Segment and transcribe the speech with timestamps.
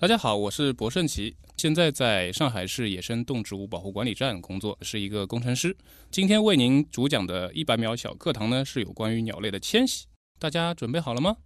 [0.00, 5.76] 大家好，我是博胜奇，现在在上海市野生动植物保护管理站工作，是一个工程师。
[6.08, 10.06] 今天为您主讲的一百秒小课堂呢，是有关于鸟类的迁徙。
[10.38, 11.36] 大家准备好了吗？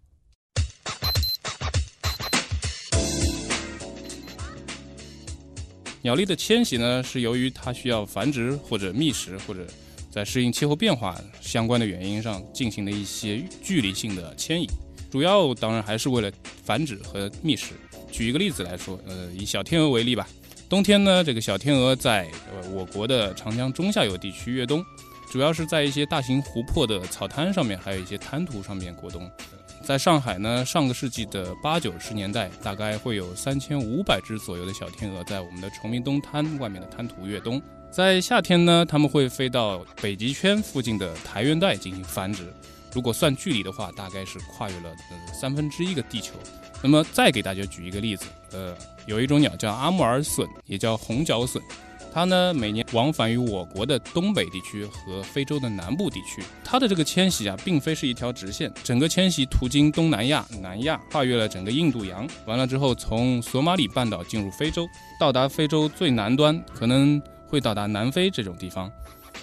[6.03, 9.67] 鸟类的迁徙呢，是由于它需要繁殖或者觅食，或者
[10.11, 14.69] 在适应气候变化相关的原因上进行的一些距离性的迁移，
[15.11, 16.31] 主要当然还是为了
[16.63, 17.73] 繁殖和觅食。
[18.13, 20.29] 举一个例子来说，呃，以小天鹅为例吧。
[20.69, 24.85] 冬天呢，这个小天鹅在呃我国的长江中下游地区越冬，
[25.31, 29.29] 主要是在一些大型湖泊的草滩上面，还有一些滩涂上面过冬。
[29.83, 37.61] 在上海呢，上个世纪的八九十年代，大概会有三千五百只左右的小天鹅在我们的崇明东滩外面的滩涂越冬。
[37.91, 42.51] 在夏天呢，它们会飞到北极圈附近的台原带进行繁殖。
[42.95, 46.35] 如果算距离的话，大概是跨越了呃三分之一个地球。
[46.83, 51.63] 那么再给大家举一个例子，呃，有一种鸟叫阿穆尔隼，也叫红脚隼，
[52.13, 56.43] 它呢每年往返于我国的东北地区和非洲的南部地区。
[56.65, 64.87] 它的这个迁徙啊，并非是一条直线，整个迁徙途经东南亚、南亚，跨越了整个印度洋，完了之后从索马里半岛进入非洲，
[65.21, 68.91] 到达非洲最南端，可能会到达南非这种地方。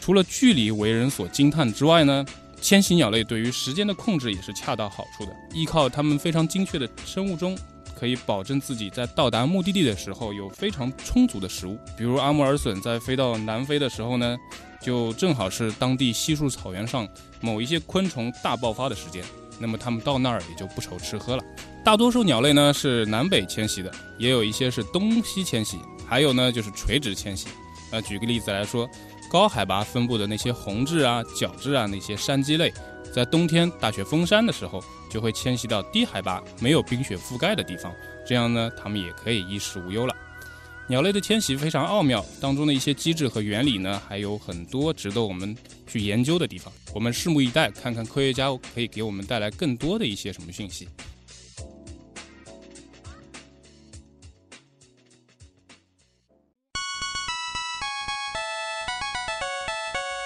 [0.01, 2.25] 除了距离为人所惊叹之外呢？
[2.61, 7.57] 迁徙鸟类对于时间的控制也是恰到好处的，依靠它们非常精确的生物钟，
[7.95, 11.77] 可以保证自己在到达目的地的时候有非常充足的食物。
[11.97, 14.37] 比如阿穆尔隼在飞到南非的时候呢，
[14.81, 17.07] 就正好是当地稀树草原上
[17.41, 19.23] 某一些昆虫大爆发的时间，
[19.59, 21.43] 那么它们到那儿也就不愁吃喝了。
[21.83, 27.47] 大多数鸟类呢是南北迁徙的，也有一些是东西迁徙，还有呢就是垂直迁徙。
[27.91, 28.87] 那，举个例子来说。
[29.29, 32.73] 高海拔分布的那些红雉啊、角雉啊，那些山鸡类，
[33.13, 37.93] 在冬天大雪封山的时候，就会迁徙到低海拔、没有冰雪覆盖的地方，
[38.25, 40.15] 这样呢，它们也可以衣食无忧了。
[40.87, 45.55] 鸟类的迁徙非常奥妙，当中的一些机制和原理呢，还有很多值得我们
[45.85, 46.73] 去研究的地方。
[46.91, 50.89] 我们拭目以待，看看科学家可以给我们带来更多的一些什么讯息。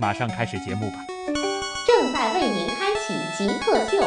[0.00, 0.96] 马上开始节目吧。
[1.86, 4.02] 正在为您开启极客秀，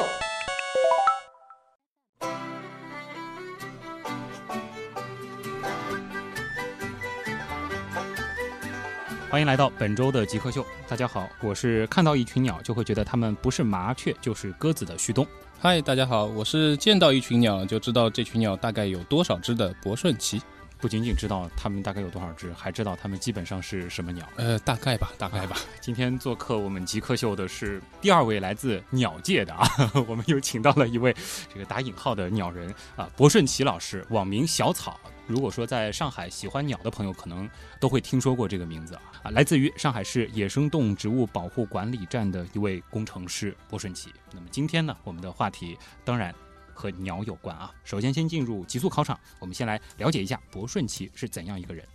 [9.29, 10.65] 欢迎来到本周的极客秀。
[10.87, 15.27] 大家好，我是看到一群鸟就会觉得它们不是麻雀就是鸽子的旭东。
[15.59, 20.41] 嗨，大家好，我是见到一群鸟就知道这群鸟大概有多少只的博顺奇。
[20.83, 24.27] 不仅仅知道它们大概有多少只，还知道它们基本上是什么鸟。
[24.35, 25.55] 呃，大概吧，大概吧。
[25.79, 29.65] 今天做客我们极客秀的是第二位来自鸟界的啊，
[30.09, 31.15] 我们又请到了一位
[31.53, 34.99] 这个打引号的鸟人啊，博顺奇老师，网名小草。
[35.25, 37.49] 如果说在上海喜欢鸟的朋友，可能
[37.79, 44.11] 都会听说过这个名字啊啊，来自于上海市野生动植物保护管理站的一位工程师博顺奇。
[44.33, 46.35] 那么今天呢，我们的话题当然。
[46.73, 47.73] 和鸟有关啊！
[47.83, 51.85] 首先，先进入极速考场，我们先来了解一下博顺奇是怎样一个人。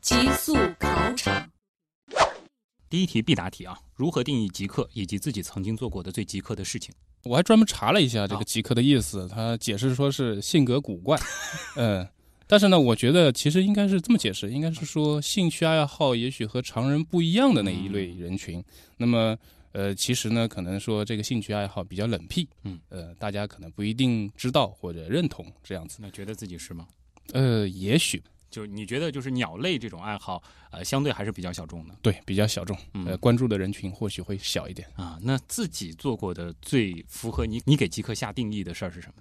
[0.00, 1.50] 极速考场，
[2.88, 3.78] 第一题必答题啊！
[3.94, 6.94] 如何定义极客，以及自己曾经做过的最极客的事情？
[7.24, 11.18] 我还专门查了一下这个极客的意思，他解释说是性格古怪，
[11.76, 12.06] 嗯，
[12.46, 18.62] 但是呢，我觉得其实应该是这么解释，应该是说兴趣爱好也许和常人不一样的那一类人群。
[18.96, 19.36] 那么。
[19.72, 25.98] 呃，其实呢，可能说这个兴趣爱好比较冷僻，嗯，呃，大家可能不一定知道或者认同这样子。
[26.00, 26.86] 那觉得自己是吗？
[27.32, 31.94] 呃，也许，就你觉得就是鸟类这种爱好，呃，相对还是比较小众的。
[32.02, 32.76] 对，比较小众，
[33.06, 35.18] 呃，关注的人群或许会小一点啊。
[35.22, 39.14] 那自己做过的最符合你你给极客下定义的事儿是什么？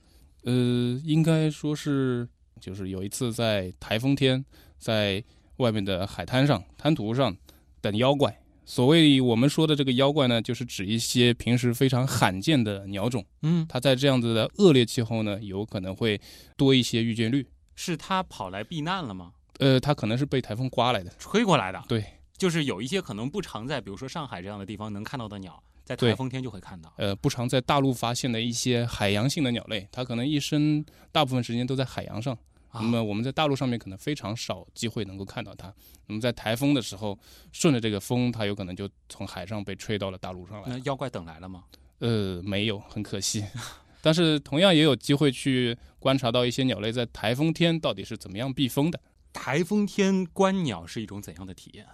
[0.44, 2.28] 呃，应该说是，
[2.60, 4.44] 就是有一次在台风天，
[4.80, 5.24] 在
[5.58, 7.38] 外面的海滩上、滩涂上
[7.80, 8.41] 等妖怪。
[8.64, 13.26] 所谓我们说的这个妖怪呢，就是指一些平时非常罕见的鸟种。
[13.42, 16.20] 嗯，它在这样子的恶劣气候呢，有可能会
[16.56, 17.46] 多一些遇见率。
[17.76, 19.34] 是它跑来避难了吗？
[19.60, 21.84] 呃，它可能是被台风刮来的，吹过来的。
[21.88, 22.04] 对，
[22.38, 26.94] 就是有一些可能不常在，比如说上海这样的地方能看到的鸟，在台风天就会看到。
[26.98, 32.38] 呃，不常在大陆发现的一些海洋性的鸟类，它可能一生大部分时间都在海洋上。
[32.72, 35.74] 啊那么我们在大陆上面可能非常少机会能够看到它。
[36.08, 37.18] 那么在台风的时候，
[37.52, 40.70] 顺着这个风，它有可能就从海上被吹到了大陆上来。
[40.70, 41.66] 那妖怪等来了吗？
[42.00, 43.46] 呃，没有，很可惜。
[44.02, 49.00] 但是同样也有机会去观察到一些鸟类在台风天到底是怎么样避风的，
[49.32, 51.86] 台风天观鸟是一种怎样的体验？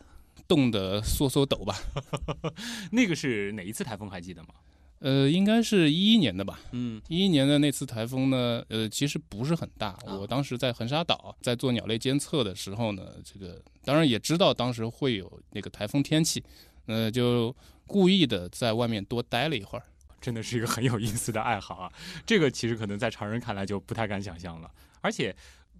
[0.47, 1.75] 冻得缩缩抖吧。
[2.93, 4.49] 那个是哪一次台风还记得吗？
[4.99, 6.59] 呃，应该是一一年的吧。
[6.71, 9.89] 嗯一一年的那次台风呢，呃，其实不是很大。
[10.05, 16.43] 啊我当时在横沙岛在做鸟类监测的时候呢，这个当然也知道当时会有那个台风天气，
[16.87, 17.55] 呃，就
[17.85, 19.85] 故意的在外面多待了一会儿。
[20.19, 21.93] 真的是一个很有意思的爱好啊！
[22.25, 24.69] 这个其实可能在常人看来就不太敢想象了。
[24.99, 25.33] 而且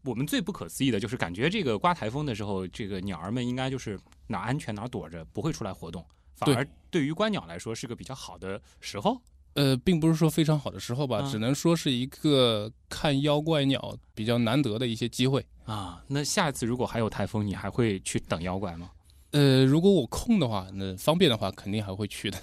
[0.04, 6.06] 我们最不可思议的就是，感觉这个刮台风的时候，这个鸟儿们应该就是哪儿安全哪儿躲着，不会出来活动，
[6.38, 9.22] 反对而对于观鸟来说是个比较好的时候。
[9.54, 15.44] 呃，并不是说非常好的时候吧，啊只能说是一个看妖怪鸟比较难得的一些机会。
[15.66, 18.92] 啊，那下一次如果还有台风，你还会去等妖怪吗？
[19.32, 22.40] 呃，如果我空的话，那方便的话，肯定还会去的。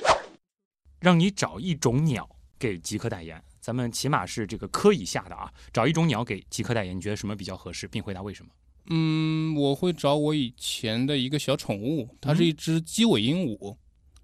[1.00, 2.28] 让你找一种鸟
[2.58, 8.52] 给极客代言，咱们起码是这个科以下的啊，找一种鸟给极客代言，你觉得什么比较合适，并回答为什么？
[8.86, 13.76] 嗯，我会找我以前的一个小宠物，它是一只鸡尾鹦鹉。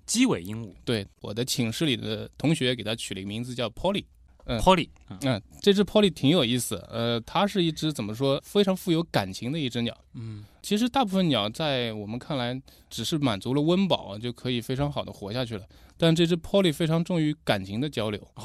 [0.04, 4.04] 鸡尾鹦鹉对，我的寝室里的同学给它取了一个名字叫 Polly。
[4.50, 6.76] 嗯 Polly，嗯嗯，这只 Polly 挺有意思。
[6.90, 9.94] 呃，它是一只怎么说非常富有感情的一只鸟。
[10.14, 12.58] 嗯其实大部分鸟在我们看来
[12.88, 15.66] 只是满足了温饱就可以非常好的活下去了，
[15.98, 18.18] 但这只 Polly 非常重于感情的交流。
[18.36, 18.44] 哦，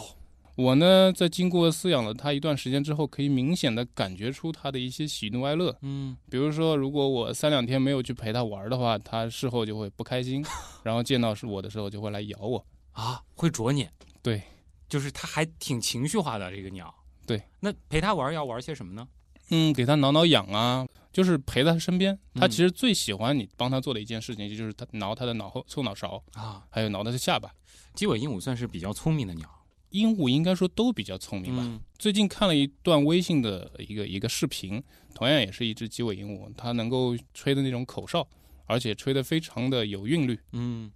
[0.56, 5.76] 我呢在经过饲养了它一段时间之后，可以明显的感觉出它的一些喜怒哀乐。
[5.82, 10.46] 嗯，比如说，如果我三两天没有去陪它玩的话，它事后就会不开心，
[10.84, 12.66] 然后见到是我的时候就会来咬我。
[12.92, 13.88] 啊，会啄你，
[14.22, 14.44] 对，
[14.88, 16.94] 就是它还挺情绪化的这个鸟。
[17.26, 19.08] 对，那陪它玩要玩些什么呢？
[19.50, 22.18] 嗯，给它挠挠痒啊，就是陪在它身边。
[22.36, 27.52] 它嗯其实最喜欢你帮它做的一件事情，就是它挠它的脑后后脑勺，啊，还有挠它的下巴。
[27.96, 29.50] 鸡尾鹦鹉算是比较聪明的鸟，
[29.94, 31.63] 鹦鹉应该说都比较聪明吧。
[31.66, 34.84] 嗯最近看了一段微信的一个一个视频，
[35.16, 38.28] 同样也是一只鸡尾鹦鹉，它能够吹的那种口哨，
[38.66, 40.38] 而且吹得非常的有韵律。
[40.51, 40.92] 嗯，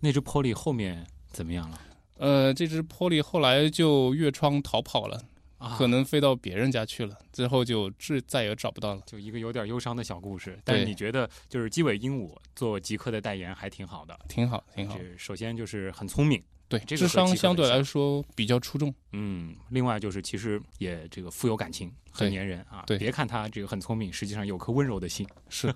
[0.00, 1.80] 那只 Polly 后面怎么样了？
[2.16, 5.22] 呃，这只波利后来就越窗逃跑了，
[5.58, 9.02] 啊，可能飞到别人家去了，最后就再再也找不到了。
[9.06, 10.58] 就一个有点忧伤的小故事。
[10.64, 14.18] 但是你觉得就是鸡尾鹦鹉做极客的代言还挺好的。
[14.28, 14.98] 挺好，挺好。
[15.16, 18.94] 首先就是很聪明，对，这个和智商相对来说比较出众。
[19.12, 22.84] 嗯，另外就是其实也这个富有感情，很对粘人啊。
[22.86, 25.26] 对别看他这个很聪明，实际上有颗温柔的心。
[25.48, 25.74] 是，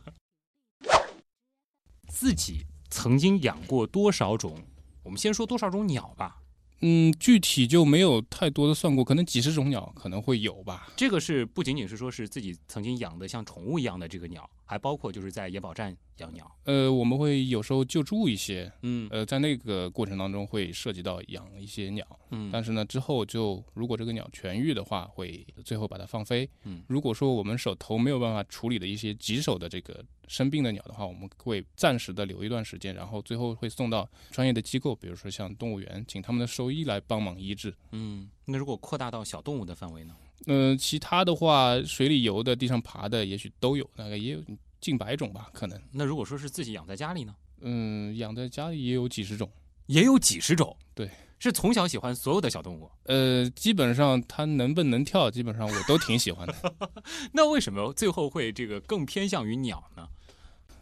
[2.09, 4.55] 自己曾经养过多少种？
[5.03, 6.37] 我们先说多少种鸟吧。
[6.85, 10.93] 嗯，具体就没有太多的算过，可能几十种鸟可能会有吧。
[10.97, 16.51] 这个是不仅仅是说是自己曾经养的像宠物一样的这个鸟，还包括就是在野保站养鸟。
[16.65, 26.49] 呃，我们会有时候救助一些，嗯呃，在那个过程当中会涉及到养一些鸟，嗯但是呢，之后就如果这个鸟痊愈的话，会最后把它放飞。
[26.65, 37.75] 嗯如果说我们手头没有办法处理的一些棘手的这个生病的鸟的话，我们会暂时的留一段时间，然后最后会送到专业的机构，比如说像动物园，请他们的兽医来帮忙医治。
[37.91, 40.17] 嗯，那如果扩大到小动物的范围呢？
[40.47, 44.41] 嗯、其他的话，水里游的、地上爬的，也许都有，大概也有
[44.81, 45.81] 近百种吧，可能。
[45.93, 47.35] 那如果说是自己养在家里呢？
[47.61, 49.51] 嗯，养在家里也有几十种。
[49.87, 50.77] 也有几十种。
[50.95, 52.91] 对，是从小喜欢所有的小动物。
[53.05, 56.55] 呃，基本上它能蹦能跳，基本上我都挺喜欢的。
[57.33, 60.09] 那为什么最后会这个更偏向于鸟呢？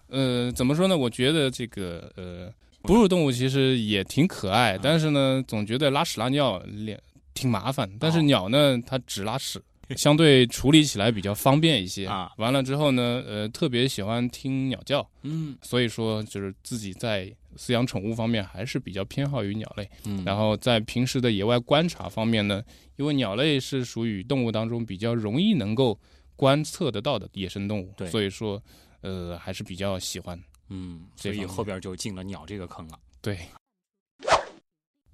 [0.08, 0.96] 呃，怎么说呢？
[0.96, 7.00] 我觉得这个呃，哺乳动物其实也挺可爱，嗯但是呢，总觉得拉屎拉尿脸
[7.34, 7.90] 挺麻烦。
[7.98, 9.62] 但是哦鸟呢，它只拉屎，
[9.96, 19.88] 相对处理起来比较方便一些啊完了之后呢，呃，特别喜欢听鸟叫，嗯所以说就是自己在饲养宠物方面还是比较偏好于鸟类。
[20.04, 22.62] 嗯然后在平时的野外观察方面呢，
[22.96, 25.98] 因为鸟类是属于动物当中比较容易能够
[26.36, 28.62] 观测得到的野生动物对，所以说，
[29.02, 30.40] 呃，还是比较喜欢。
[30.68, 32.98] 嗯，所以后边就进了鸟这个坑了。
[33.20, 33.36] 对，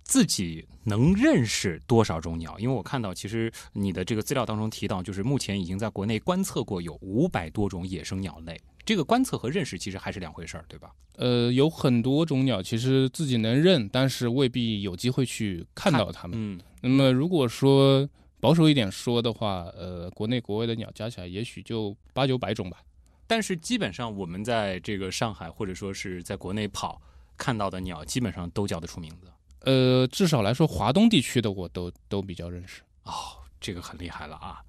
[0.06, 2.56] 自己能认识多少种鸟？
[2.60, 8.56] 因为我看到，其实你的这个资料当中提到，就是目前已经在国内观测过有五百多种野生鸟类。
[8.84, 10.92] 这个观测和认识其实还是两回事儿，对吧？
[11.16, 16.36] 呃，有很多种鸟其实自己能认，但是未必有机会去看到它们。
[16.38, 18.08] 嗯那么如果说
[18.38, 22.80] 保守一点说的话，呃，国内国外的鸟加起来也许就八九百种吧。
[23.26, 27.02] 但是基本上我们在这个上海或者说是在国内跑
[27.36, 29.26] 看到的鸟，基本上都叫得出名字。
[29.66, 32.82] 呃，至少来说，华东地区的我都都比较认识。
[33.02, 33.12] 哦，
[33.60, 34.62] 这个很厉害了啊！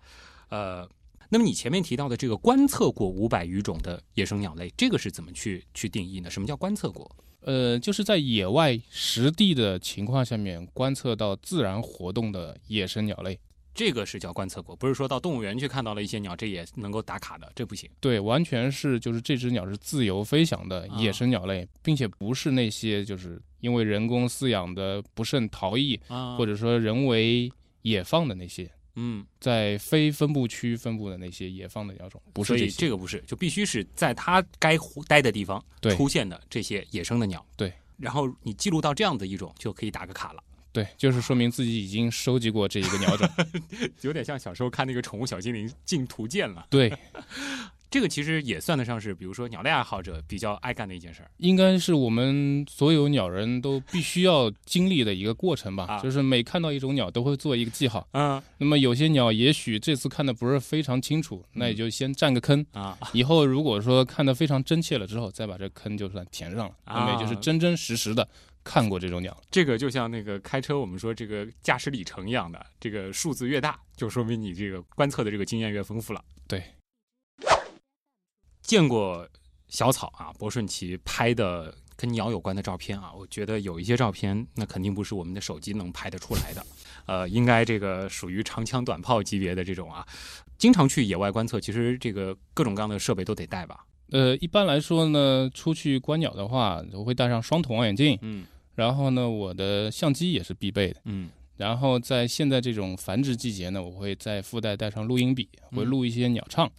[0.49, 0.89] 呃，
[1.29, 6.31] 那么你前面提到的这个观测过五百余种的野生鸟类，这个是怎么去去定义呢？
[6.31, 7.15] 什么叫观测过？
[7.41, 13.39] 呃，就是在野外实地的情况下面观测到自然活动的野生鸟类。
[13.75, 17.87] 这个是叫观测过，不是说到动物园去看到了一些鸟，这也能够打卡的，这不行。
[17.99, 32.67] 对，完全是就是这只鸟是自由飞翔的野生鸟类，并且不是那些就是因为人工饲养的不慎逃逸，啊或者说人为野放的那些，嗯，在非分布区分布的那些野放的鸟种，不是这。
[32.67, 35.63] 这个不是，就必须是在它该待的地方
[35.95, 37.45] 出现的这些野生的鸟。
[37.55, 40.43] 对，然后你记录到这样的一种，就可以打个卡了。
[40.73, 43.27] 对，就是说明自己已经收集过这一个鸟种。
[44.01, 46.67] 有点像小时候看那个《宠物小精灵》进图鉴了。
[46.69, 46.95] 对，
[47.89, 51.31] 这个其实也算得上是，比如说鸟类爱好者比较爱干的一件事儿。
[51.37, 55.85] 应该是我们所有鸟人都必须要经历的一个过程吧。
[55.87, 58.07] 啊就是每看到一种鸟都会做一个记号。
[58.13, 62.65] 嗯那么有些鸟也许这次看的不是非常清楚，那也就先占个坑。
[62.73, 68.27] 啊，以后如果说看得非常真切了之后，再把这坑就算填上了，啊那么也就是真真实实的
[68.63, 69.35] 看过这种鸟。
[69.49, 76.23] 这个就像那个开车，我们说这个驾驶里程一样的，这个数字越大，就说明你这个观测的这个经验越丰富了。
[76.47, 76.63] 对，
[78.67, 79.25] 见过
[79.69, 86.65] 小草啊，博顺奇拍的跟鸟有关的照片啊，我觉得有一些照片那肯定不是我们的手机能拍得出来的，
[87.07, 90.05] 呃，应该这个属于长枪短炮级别的这种啊。
[90.57, 93.85] 经常去野外观测，其实这个各种各样的设备都得带吧？
[94.11, 98.45] 呃，一般来说呢，出去观鸟的话，我会带上双筒望远镜，嗯
[98.75, 100.99] 然后呢，我的相机也是必备的。
[101.05, 106.69] 嗯然后在现在这种繁殖季节呢，我会再附带带上录音笔，嗯会录一些鸟唱。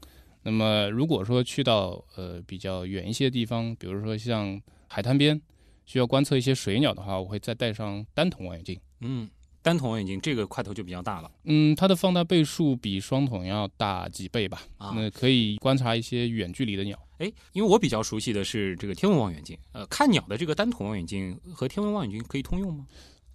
[0.48, 5.38] 那么如果说去到呃比较远一些地方，比如说像海滩边，
[5.84, 8.80] 需要观测一些水鸟的话，我会再带上单筒望远镜。
[9.00, 9.28] 嗯，
[9.60, 14.62] 单筒望远镜这个块头就比较大了嗯，它的放大倍数比双筒要大几倍吧？
[14.78, 14.94] 啊。
[14.96, 16.98] 那可以观察一些远距离的鸟。
[17.18, 22.86] 哎，因为我比较熟悉的是这个天文望远镜，呃，看鸟的这个单筒望远镜和天文望远镜可以通用吗？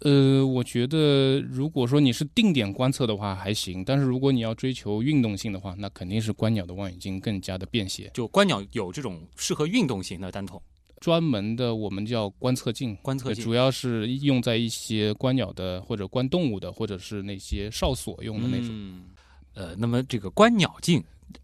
[0.04, 8.12] 呃，我觉得如果说你是定点观测的话还行，但是如果你要追求运动性的话，那肯定是观鸟的望远镜更加的便携。
[8.14, 10.62] 就观鸟有这种适合运动型的单筒
[11.00, 18.68] 专门的我们叫观测镜，观测镜主要是用在一些观鸟的或者观动物的，或者是那些哨所用的那种。
[18.70, 19.06] 嗯
[19.56, 21.04] 呃，那么这个观鸟镜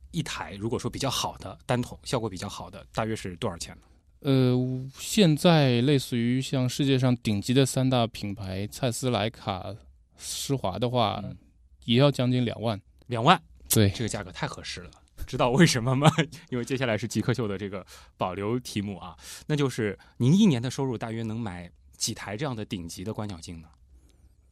[0.09, 3.81] 一台，如果说比较好的单筒，效果比较好的，大约是多少钱呢？
[4.21, 4.53] 呃，
[4.97, 9.73] 现在类似于像世界上顶级的三大品牌蔡司、莱卡、
[10.17, 11.37] 施华的话，嗯
[11.85, 12.79] 也要将近两万。
[13.07, 14.91] 两万，对，这个价格太合适了。
[15.25, 16.11] 知道为什么吗？
[16.49, 17.85] 因为接下来是极客秀的这个
[18.17, 23.67] 保留题目啊，那就是您一年的收入大约能买几台这样的顶级的观鸟镜呢？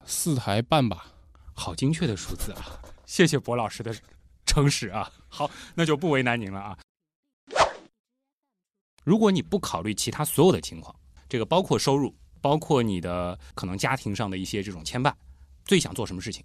[0.06, 1.14] 四台半吧。
[1.54, 2.80] 好精确的数字啊！
[3.06, 3.94] 谢谢博老师的
[4.46, 5.12] 诚实啊。
[5.28, 6.78] 好，那就不为难您了啊。
[9.08, 10.94] 如果你不考虑其他所有的情况，
[11.30, 15.14] 这个包括收入，包括你的可能家庭上的一些这种牵绊，
[15.64, 16.44] 最想做什么事情？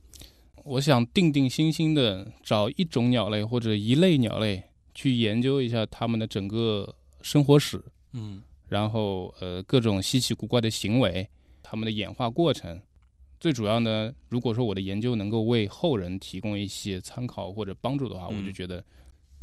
[0.63, 4.63] 我想定定心心的找一种鸟类或者一类鸟类
[4.95, 11.29] 去研究一下它们的整个生活史，嗯然后呃各种稀奇古怪的行为，
[11.65, 12.81] 它们的演化过程。
[13.41, 18.85] 最主要呢，如果说我的研究能够为后人提供一些参考或者帮助的话，嗯我就觉得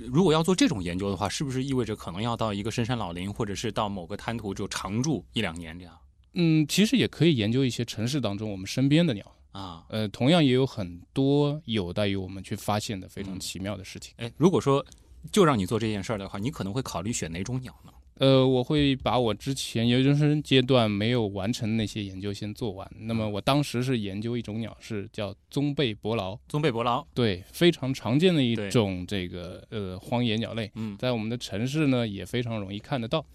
[0.07, 5.97] 如果要做这种研究的话，是不是意味着可能要到一个深山老林，或者是到某个滩涂就常住一两年这样
[6.33, 9.35] 嗯，其实也可以研究一些城市当中我们身边的鸟。
[9.51, 9.83] 啊？
[9.89, 14.13] 呃，同样也有很多有待于我们去发现的非常嗯奇妙的事情。
[14.17, 14.85] 哎，如果说
[15.31, 17.91] 就让你做这件事儿的话，你可能会考虑选哪种鸟呢？
[18.19, 22.89] 呃，我会把我之前研究生阶段没有完成的那些研究先做完。
[22.99, 33.25] 那么我当时是研究一种鸟，是叫棕背伯劳，棕背伯劳，对，非常常见的一种这个呃荒野鸟类，嗯在我们的城市呢也非常容易看得到。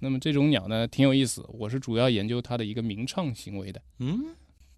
[0.00, 3.80] 那么这种鸟呢挺有意思，我是主要研究它的一个鸣唱行为的。
[3.98, 4.26] 嗯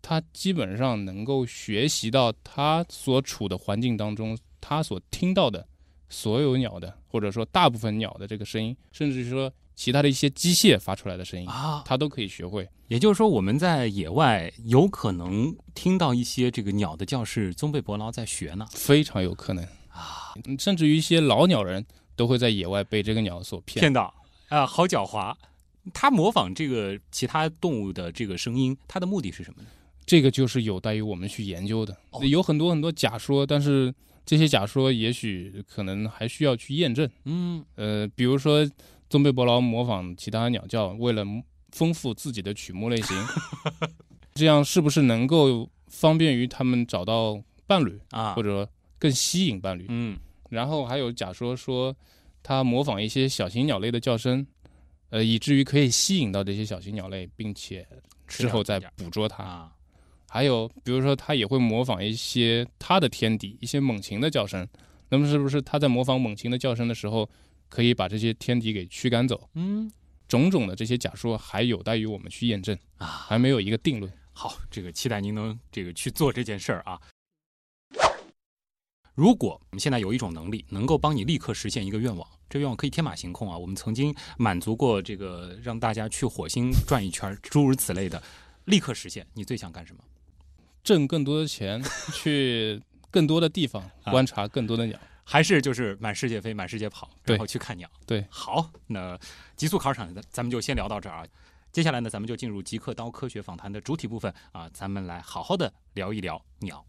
[0.01, 5.67] 它基本上能够学习到它所处的环境当中，它所听到的
[6.09, 12.69] 所有鸟的，或者说大部分鸟的这个声音，甚至是说其他的一些机械发出来的声音，啊，它都可以学会。
[12.89, 21.85] 也就是说，我们在野外有可能听到一些这个鸟的叫是棕背伯劳在学呢非常有可能啊，嗯甚至于一些老鸟人
[22.15, 23.81] 都会在野外被这个鸟所骗。
[23.81, 24.15] 骗到
[24.49, 25.35] 啊，好狡猾。
[25.95, 29.69] 它模仿这个其他动物的这个声音，它的目的是什么呢？
[30.05, 31.97] 这个就是有待于我们去研究的。
[32.11, 33.93] 哦有很多很多假说，但是
[34.27, 37.09] 这些假说也许可能还需要去验证。
[37.25, 38.69] 嗯呃，比如说
[39.09, 41.25] 棕背伯劳模仿其他鸟叫，为了
[41.71, 43.17] 丰富自己的曲目类型，
[44.35, 48.69] 这样是不是能够方便于他们找到伴侣，啊或，者
[48.99, 49.87] 更更吸引伴侣。
[49.89, 50.19] 嗯
[50.51, 51.95] 然后还有假说说，
[52.43, 54.47] 它模仿一些小型鸟类的叫声，
[55.11, 57.87] 呃，以至于可以吸引到这些小型鸟类，并且
[58.27, 59.71] 之后再捕捉它。
[60.27, 64.67] 啊，还有比如说，它也会模仿一些它的天敌，一些猛禽的叫声。
[65.09, 67.29] 那么是不是它在模仿猛禽的叫声的时候，
[67.69, 69.49] 可以把这些天敌给驱赶走？
[69.55, 69.91] 嗯
[70.29, 74.13] 种种的这些假说还有待于我们去验证，啊，还没有一个定论。
[74.33, 77.01] 好，这个期待您能这个去做这件事儿啊。
[79.15, 83.57] 如果我们现在有一种能力，能够帮你立刻实现一个愿望，这愿望可以天马行空啊。
[83.57, 88.21] 我们曾经满足过这个让大家去火星转一圈，诸如此类的，
[88.65, 89.25] 立刻实现。
[89.33, 90.03] 你最想干什么？
[90.87, 94.97] 挣更多的钱，去更多的地方 啊观察更多的鸟。
[95.25, 97.91] 还是就是满世界飞，满世界跑，然后去看鸟？
[98.07, 99.19] 对好，那
[99.57, 101.27] 极速考场咱咱们就先聊到这儿啊。
[101.73, 106.87] 接下来呢，咱们就进入极客刀科学访谈的主体部分啊，咱们来好好的聊一聊鸟。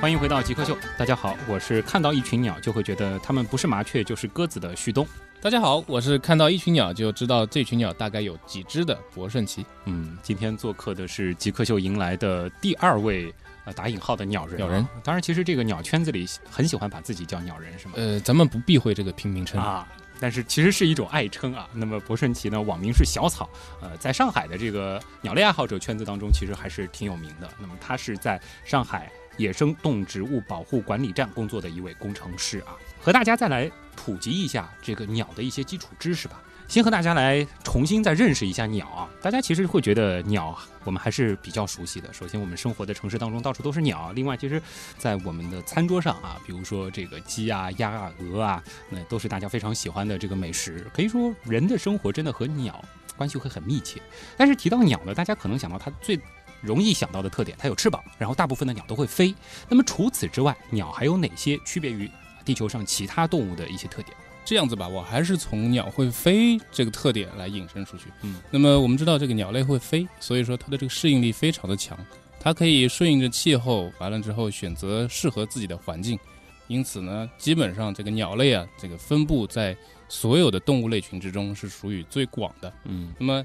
[0.00, 5.04] 欢迎回到极客秀，大家好，我是看到一群鸟就会觉得它们不是麻雀就是鸽子的旭东。
[5.44, 9.62] 大家好，我是看到一群鸟就知道这群鸟大概有几只的博顺奇。
[9.84, 13.30] 嗯，今天做客的是极客秀迎来的第二位
[13.66, 14.56] 呃打引号的鸟人啊。
[14.56, 17.92] 鸟人当然，其实这个鸟圈子里很喜欢把自己叫鸟人，是吗？
[17.96, 19.60] 呃，咱们不避讳这个平名称。
[19.60, 19.86] 啊，
[20.18, 21.68] 但是其实是一种爱称啊。
[21.74, 23.46] 那么博顺奇呢，网名是小草，
[23.82, 27.46] 呃，在上海的这个鸟类爱好者圈子当中，其实还是挺有名的。
[27.60, 32.72] 那么他是在上海野生动植物保护管理站工作的一位工程师啊，
[33.04, 36.40] 和大家再来普及一下这个鸟的一些基础知识吧。
[36.66, 39.06] 先和大家来重新再认识一下鸟啊！
[39.20, 42.10] 大家其实会觉得鸟我们还是比较熟悉的。
[42.14, 44.10] 首先，我们生活的城市当中到处都是鸟。
[44.12, 44.60] 另外，其实，
[44.96, 50.86] 在我们的餐桌上啊，比如说这个鸡啊、鸭啊、鹅啊，那都是大家非常喜欢的这个美食。
[50.94, 52.82] 可以说，人的生活真的和鸟
[53.18, 54.00] 关系会很密切。
[54.34, 56.18] 但是提到鸟呢，大家可能想到它最
[56.62, 59.34] 容易想到的特点，它有翅膀，然后大部分的鸟都会飞。
[59.68, 62.10] 那么除此之外，鸟还有哪些区别于
[62.44, 64.16] 地球上其他动物的一些特点？
[64.44, 68.04] 这样子吧，我还是从鸟会飞这个特点来引申出去。
[68.20, 71.98] 嗯，那么我们知道这个鸟类会飞，所以说它的这个适应力非常的强，
[72.38, 76.18] 它可以顺应着气候，完了之后选择适合自己的环境。
[76.66, 79.76] 因此呢，基本上这个鸟类啊，这个分布在
[80.08, 82.72] 所有的动物类群之中是属于最广的。
[82.84, 83.44] 嗯那么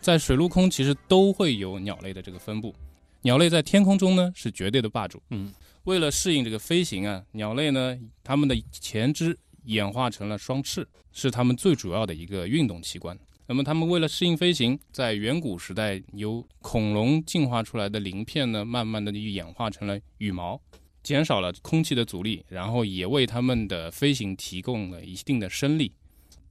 [0.00, 2.74] 在水陆空其实都会有鸟类的这个分布。
[3.20, 5.22] 鸟类在天空中呢是绝对的霸主。
[5.28, 5.52] 嗯，
[5.84, 13.18] 为了适应这个飞行啊，鸟类呢它们的前肢演化成了双翅，是它们最主要的一个运动器官。
[13.46, 20.60] 那么它们为了适应飞行，在远古时代由恐龙进化出来的鳞片呢，慢慢的就演化成了羽毛，
[21.02, 25.92] 减少了空气的阻力，然后也为它们的飞行提供了一定的升力。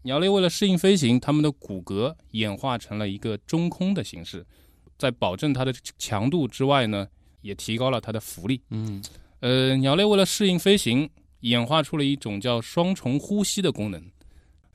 [0.01, 4.45] 鸟类为了适应飞行，它们的骨骼演化成了一个中空的形式，
[4.97, 7.07] 在保证它的强度之外呢，
[7.41, 8.61] 也提高了它的浮力。
[8.69, 9.03] 嗯
[9.39, 11.09] 呃，鸟类为了适应飞行，
[11.41, 14.03] 演化出了一种叫双重呼吸的功能。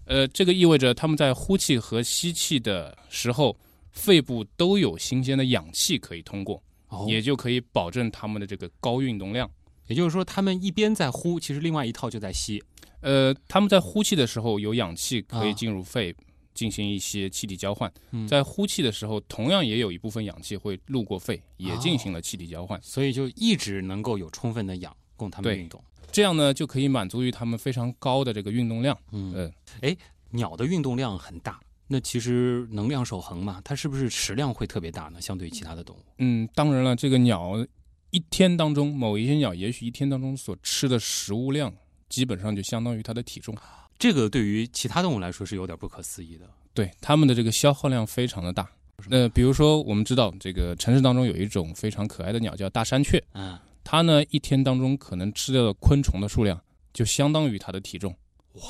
[0.06, 3.56] 呃，这个意味着它们在呼气和吸气的时候，
[3.90, 9.50] 肺部都有新鲜的氧气可以通过，哦也就可以保证它们的这个高运动量。
[9.86, 12.62] 也就是说，它们一边在呼，其实另外一套就在吸。
[13.00, 16.14] 呃，它们在呼气的时候有氧气可啊以进入肺，
[16.54, 22.80] 进行一些气体交换；嗯在呼气的时候，同样也有一部分氧气会路过肺，也进行了气体交换。
[22.80, 25.82] 所以就一直能够有充分的氧供它们运动。
[26.12, 28.96] 这样呢，就可以满足于它们非常高的这个运动量。
[29.10, 29.96] 嗯呃，哎，
[30.30, 35.20] 鸟的运动量很大，那其实能量守恒嘛，它是不是食量会特别大呢？
[35.20, 36.00] 相对于其他的动物？
[36.18, 37.66] 嗯，当然了，这个鸟
[38.10, 41.74] 一天当中，某一些鸟也许一天当中所吃的食物量，
[42.08, 43.56] 基本上就相当于它的体重。
[43.98, 46.46] 这个对于其他动物来说是有点不可思议的。
[46.72, 48.68] 对它们的这个消耗量非常的大。
[49.08, 56.60] 那比如说，我们知道这个城市当中有一种非常可爱的鸟叫大山雀，嗯，它呢一天当中可能吃掉的昆虫的数量
[56.92, 58.14] 就相当于它的体重。
[58.54, 58.62] 哇，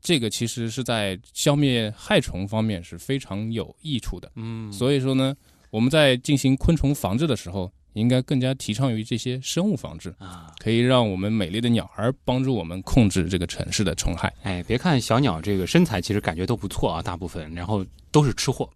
[0.00, 4.30] 这个其实是在消灭害虫方面是非常有益处的。
[4.36, 5.34] 嗯，所以说呢，
[5.70, 14.32] 我们在进行昆虫防治的时候，应该更加提倡于这些生物防治，啊，可以让我们美丽的鸟儿帮助我们控制这个城市的虫害。
[14.42, 18.68] 哎，别看小鸟这个身材其实感觉都不错啊，大部分，然后都是吃货。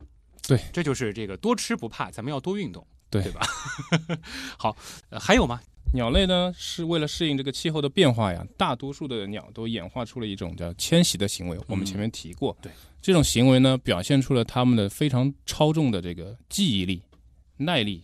[0.46, 3.40] 对，这就是这个多吃不怕，咱们要多运动，对对吧？
[4.56, 4.76] 好、
[5.10, 5.60] 呃还有吗？
[5.92, 11.56] 鸟类呢，是为了适应这个气候的变化呀，大多数的鸟都演化出了一种叫迁徙的行为。
[11.68, 17.00] 我们前面提过，对这种行为呢，表现出了它们的非常超重的这个记忆力、
[17.58, 18.02] 耐力，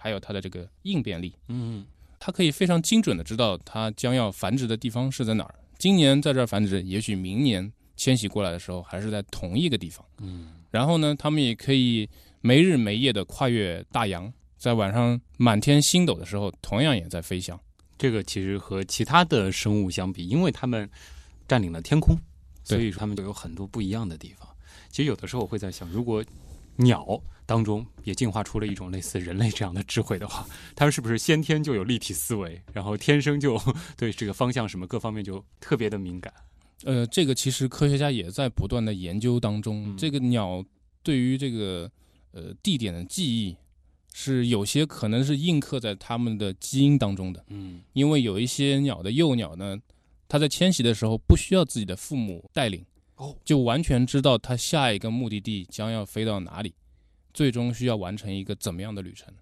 [0.00, 1.34] 还有它的这个应变力。
[1.48, 1.84] 嗯，
[2.18, 5.54] 它可以非常精准的知道它将要繁殖的地方是在哪儿。
[5.78, 10.04] 今年在这儿繁殖，也许明年迁徙过来的时候还是在同一个地方。
[10.18, 12.08] 嗯，然后呢，它们也可以
[12.40, 17.58] 没日没夜的跨越大洋，在晚上满天星斗的时候，同样也在飞翔。
[17.98, 20.88] 这个其实和其他的生物相比，因为它们
[21.46, 22.16] 占领了天空，
[22.64, 24.48] 所对以它们就有很多不一样的地方。
[24.90, 26.24] 其实有的时候我会在想，如果
[26.76, 33.60] 鸟当中也进化出了一种类似人类这样的智慧的话，它们是不是先天就有立体思维，然后天生就
[33.96, 36.32] 对这个方向什么各方面就特别的敏感？
[36.84, 39.82] 呃，这个其实科学家也在不断的研究当中。
[39.84, 40.64] 嗯这个鸟
[41.02, 41.90] 对于这个
[42.30, 43.56] 呃地点的记忆，
[44.14, 47.44] 是有些可能是印刻在它们的基因当中的。
[47.48, 49.76] 嗯因为有一些鸟的幼鸟呢，
[50.28, 52.86] 它在迁徙的时候不需要自己的父母带领，
[53.16, 56.72] 哦，就完全知道它下一个目的地将要飞到哪里，
[57.32, 59.32] 最终需要完成一个怎么样的旅程。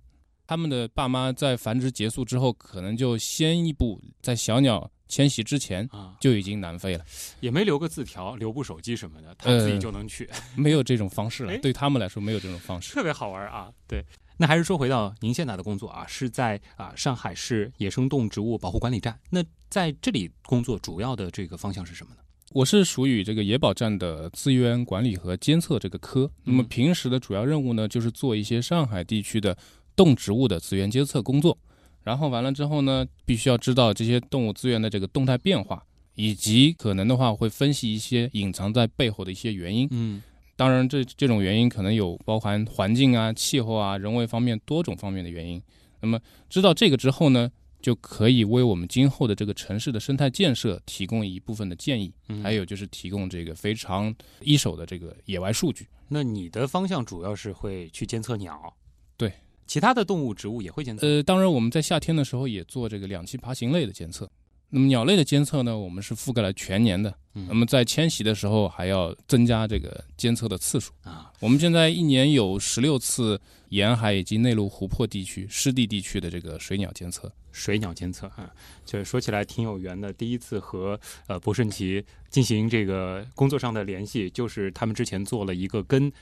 [0.46, 7.04] 他们的爸妈在繁殖结束之后，可能就先一步在小鸟迁徙之前啊，就已经南飞了，
[7.40, 10.28] 也没留个字条，留部手机什么的，它呃自己就能去。
[10.56, 11.52] 没有这种方式了。
[11.52, 12.94] 哎对他们来说，没有这种方式。
[12.94, 13.70] 特别好玩啊！
[13.86, 14.02] 对，
[14.38, 19.20] 那还是说回到您现在的工作啊，是在啊上海市野生动植物保护管理站。
[19.28, 22.22] 那在这里工作主要的这个方向是什么呢？
[22.52, 26.30] 我是属于这个野保站的资源管理和监测这个科。
[26.44, 29.56] 那么嗯平时的主要任务呢，就是做一些上海地区的
[29.94, 31.56] 动植物的资源监测工作。
[32.02, 35.82] 然后完了之后呢，必须要知道这些动物资源的这个动态变化，
[36.14, 39.86] 以及可能的话会分析一些隐藏在背后的一些原因。
[39.90, 40.22] 嗯
[40.56, 45.62] 当然这，这种原因可能有包含环境啊、气候啊、人为方面多种方面的原因。
[46.00, 47.48] 那么知道这个之后呢，
[47.80, 52.12] 就可以为我们今后的这个城市的生态建设提供一部分的建议。
[52.28, 55.86] 嗯还有就是提供这个非常一手的这个野外数据。
[56.08, 58.74] 那你的方向主要是会去监测鸟，
[59.16, 59.32] 对，
[59.66, 61.06] 其他的动物、植物也会监测。
[61.06, 64.30] 呃，当然我们在夏天的时候也做这个两栖爬行类的监测。
[64.70, 67.14] 那么鸟类的监测呢，我们是覆盖了全年的。
[67.34, 70.92] 嗯那么在迁徙的时候还要增加这个监测的次数。
[71.04, 77.32] 啊，我们现在一年有十六次沿海以及内陆湖泊地区、湿地地区的这个水鸟监测。
[77.52, 78.52] 水鸟监测啊，
[78.84, 80.12] 这说起来挺有缘的。
[80.12, 86.12] 第一次和呃博顺奇进行这个工作上的联系，就是他们之前做了一个跟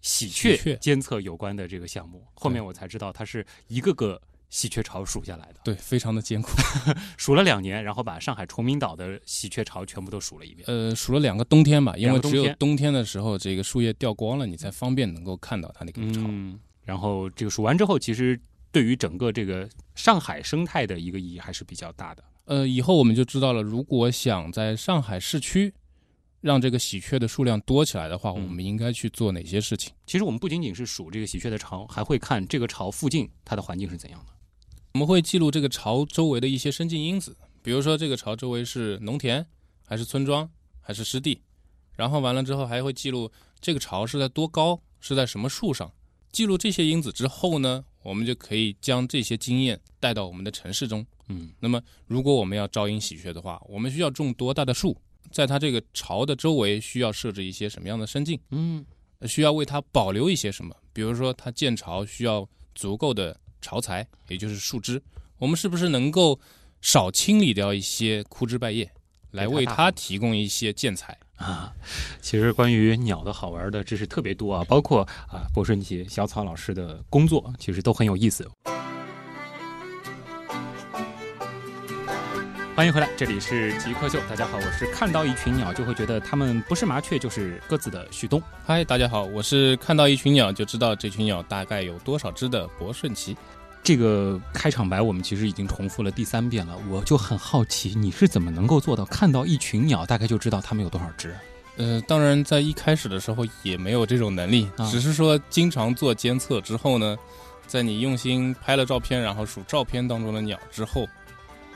[0.00, 4.20] 喜鹊监测有关的这个项目，后面我才知道它是一个个
[4.52, 6.50] 喜鹊巢数下来的，对，非常的艰苦。
[7.16, 10.66] 数了两年，然后把上海崇明岛的喜鹊巢全部都数了一遍。
[10.68, 16.20] 呃，数了两个冬天吧，因为只有冬天的时候，这个树叶掉光了，你才方便能够看到它那个巢。
[16.28, 18.38] 嗯，然后这个数完之后，其实
[18.70, 22.22] 对于整个这个上海生态的一个意义还是比较大的。
[22.44, 25.72] 呃，以后我们就知道了，如果想在上海市区
[26.42, 29.94] 让这个喜鹊的数量多起来的话，嗯我们应该去做哪些事情？
[30.04, 34.32] 其实我们不仅仅是数这个喜鹊的巢，还会看这个巢附近它的环境是怎样的。
[34.94, 39.44] 我们会记录这个巢周围的一些生境因子，比如说这个巢周围是农田，
[39.86, 40.48] 还是村庄，
[40.80, 41.40] 还是湿地，
[41.96, 45.90] 然后完了之后还会记录这个巢是在多高，是在什么树上。
[46.30, 51.04] 记录这些因子之后呢，我们就可以将这些经验带到我们的城市中。
[51.28, 54.96] 嗯那么，如果我们要招引喜鹊的话，我们需要种多大的树？
[55.30, 58.38] 在它这个巢的周围需要设置一些什么样的生境？
[58.50, 58.84] 嗯
[59.20, 60.76] 呃需要为它保留一些什么？
[60.92, 65.00] 比如说，它建巢需要足够的巢材，也就是树枝。
[65.38, 66.38] 我们是不是能够
[66.82, 68.90] 少清理掉一些枯枝败叶，
[69.30, 71.16] 来为它提供一些建材？
[71.36, 71.72] 啊，
[72.20, 78.48] 其实关于鸟的好玩的知识特别多啊，包括啊博顺奇、小草老师的工作，其实都很有意思。
[82.74, 84.18] 欢迎回来，这里是极客秀。
[84.30, 88.42] 大家好，我是看到一群鸟就会觉得它们不是麻雀就是鸽子的旭东。
[88.66, 93.36] 嗨，大家好，我是看到一群鸟就知道这群鸟大概有多少只的博顺奇。
[93.82, 101.36] 这个开场白我们其实已经重复了第三遍了，我就很好奇，你是怎么能够做到看到一群鸟大概就知道它们有多少只？
[101.76, 107.18] 呃，当然，在一开始的时候也没有这种能力，啊只是说经常做监测之后呢，
[107.66, 111.06] 在你用心拍了照片，然后数照片当中的鸟之后，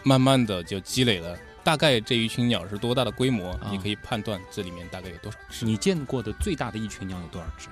[0.07, 3.69] 慢慢的就积累了大概这一群鸟是多大的规模，啊。
[3.73, 7.67] 你可以判断这里面大概有多少只，你见过的最大的一群鸟有多少只？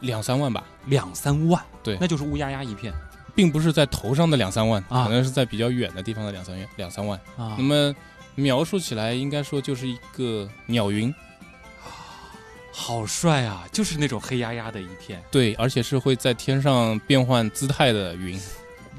[0.00, 1.96] 两三万吧，两三万，对。
[2.00, 2.92] 那就是乌压压一片。
[3.32, 5.04] 并不是在头上的两三万，啊。
[5.04, 7.16] 可能是在比较远的地方的两三万两三万。
[7.36, 7.54] 啊。
[7.56, 7.94] 那么
[8.34, 11.14] 描述起来，应该说就是一个鸟云，
[12.72, 13.64] 好帅啊！
[13.70, 18.40] 就是那种黑压压的一片，对，而且是会在天上变换姿态的云，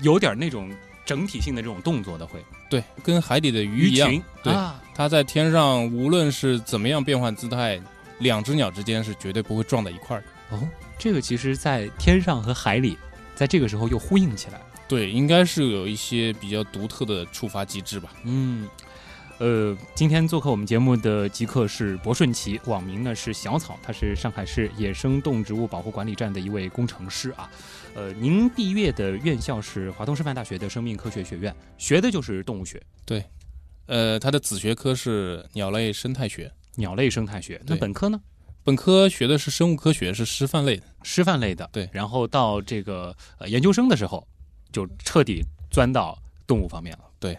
[0.01, 0.71] 有点那种
[1.03, 2.39] 整体性的这种动作的会。
[2.71, 7.77] 对，跟海底的鱼一样，对啊，它在天上无论是怎么样变换姿态，
[8.19, 10.55] 两只鸟之间是绝对不会撞在一块儿的。
[10.55, 12.97] 哦，这个其实在天上和海里，
[13.35, 14.65] 在这个时候又呼应起来了。
[14.87, 18.13] 对，应该是有一些比较独特的触发机制吧。
[18.23, 18.69] 嗯，
[19.41, 27.49] 呃，今天做客我们节目的极客是博顺奇，网名呢是小草，他是上海市野生动植物保护管理站的一位工程师啊。
[27.95, 33.25] 呃，您毕业的院校是华东师范大学的生命科学学院，学的就是动物学、对
[33.87, 37.59] 呃，他的子学科是鸟类生态学，鸟类生态学。
[37.65, 38.21] 那本科呢？
[38.63, 40.83] 本科学的是生物科学，是师范类的。
[41.01, 41.67] 师范类的。
[41.73, 44.27] 对然后到这个呃研究生的时候，
[44.71, 47.05] 就彻底钻到动物方面了。
[47.19, 47.35] 对，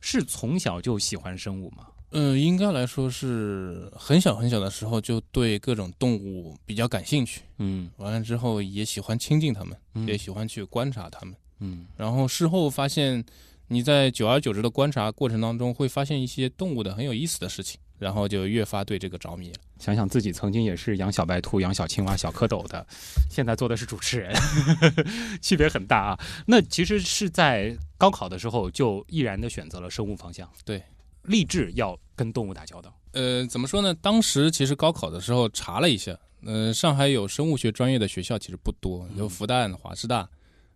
[0.00, 1.86] 是从小就喜欢生物吗？
[2.12, 11.32] 嗯、应该来说是很小很小的时候就对各种动物比较感兴趣，嗯完了之后也喜欢亲近它们，嗯也喜欢去观察它们。
[11.60, 13.24] 嗯然后事后发现，
[13.68, 19.56] 你在久而久之的观察过程当中，会发现一些动物的很有意思的事情，然后就越发对这个着迷了。
[19.78, 22.84] 想想自己曾经也是养小白兔、养小青蛙、小蝌蚪的，
[23.30, 24.34] 现在做的是主持人，
[25.40, 26.20] 区别很大啊。
[26.46, 30.82] 那其实是在高考的时候就毅然的选择了生物方向，对，
[31.24, 32.92] 立志要跟动物打交道。
[33.12, 33.92] 呃，怎么说呢？
[33.94, 40.28] 当时其实高考的时候查了一下，呃，上海有生物学专业的学校其实不多，有复旦、华师大，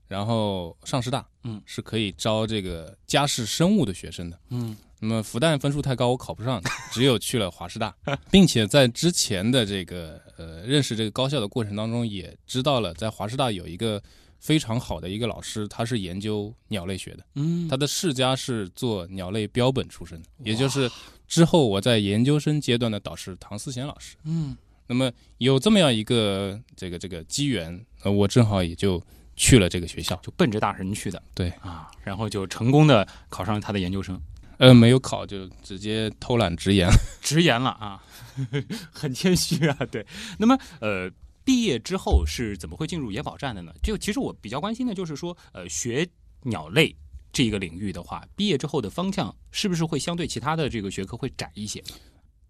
[0.09, 4.39] 然后上师大，嗯，是可以招这个家世生物的学生的。
[4.51, 7.95] 嗯那么复旦分数太高，我考不上， 只有去了华师大，
[8.31, 14.03] 并且在之前的这个呃认识这个高校的过程当中，也知道了在华师大有一个
[14.39, 20.91] 非常好的一个老师，他是研究鸟类学的，嗯他的世家是做鸟类标本出身的，也就是
[21.29, 24.17] 之后我在研究生阶段的导师唐思贤老师。
[24.25, 29.03] 嗯那么有这么样一个这个这个机缘，呃，我正好也就
[29.35, 30.15] 去了这个学校。
[30.23, 31.23] 就奔着大神去的。
[31.35, 34.21] 对啊，然后就成功的考上了他的研究生。
[34.59, 36.89] 呃，没有考就直接偷懒直言。
[37.21, 38.03] 直言了啊，
[38.93, 39.77] 很谦虚啊。
[39.91, 40.07] 对，
[40.39, 41.11] 那么呃，
[41.45, 43.73] 毕业之后是怎么会进入野保站的呢？
[43.83, 46.07] 就其实我比较关心的就是说，呃，学
[46.43, 46.95] 鸟类
[47.33, 51.83] 这一个领域的话，毕业之后的方向是不是会相对其他的这个学科会窄一些？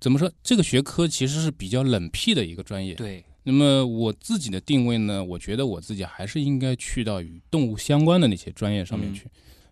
[0.00, 0.30] 怎么说？
[0.42, 2.94] 这个学科其实是比较冷僻的一个专业。
[2.94, 9.26] 对，那么我自己的定位呢，我觉得我自己还是应该去到与动物相关的那些专业上面去。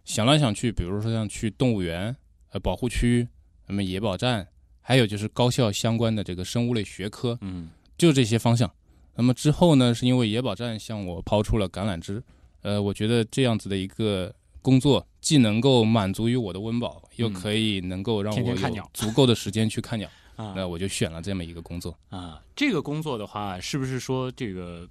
[0.05, 2.17] 想来想去，比如说像去动物园、
[2.53, 3.27] 呃保护区，
[3.67, 4.47] 那么野保站，
[4.81, 8.71] 还有就是高校相关的这个生物类学科，嗯就这些方向。
[9.15, 12.23] 那么之后呢，是因为野保站向我抛出了橄榄枝，
[12.63, 21.97] 呃，我觉得这样子的一个工作，既能够满足于我的温饱，又嗯可以能够让我有足够的时间去看鸟， 啊那我就选了这么一个工作。
[22.09, 24.89] 啊，这个工作的话，是不是说这个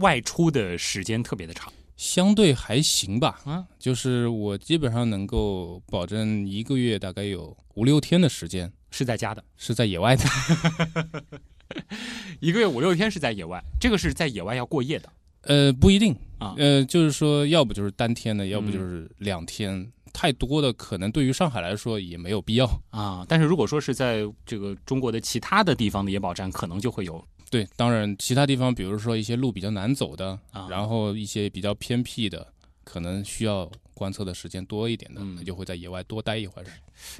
[0.00, 3.66] 外出的时间特别的长相对还行吧，啊？
[3.78, 10.24] 就是我基本上能够保证一个月大概有五六天的时间是在家的，是在野外的。
[12.40, 19.92] 一个月五六天是在野外，这个是在野外要过夜的呃，不一定啊呃，就是说，要不就是单天的，要不就是两天。
[20.10, 22.66] 太多的可能对于上海来说也没有必要。
[22.90, 23.24] 啊。
[23.28, 32.46] 但是如果说是在这个中国的其他的地方的野保站，可能就会有对，当然其他地方，比如说一些路比较难走的，啊然后一些比较偏僻的，
[32.84, 36.66] 可能需要观测的时间多一点的，嗯那就会在野外多待一会儿。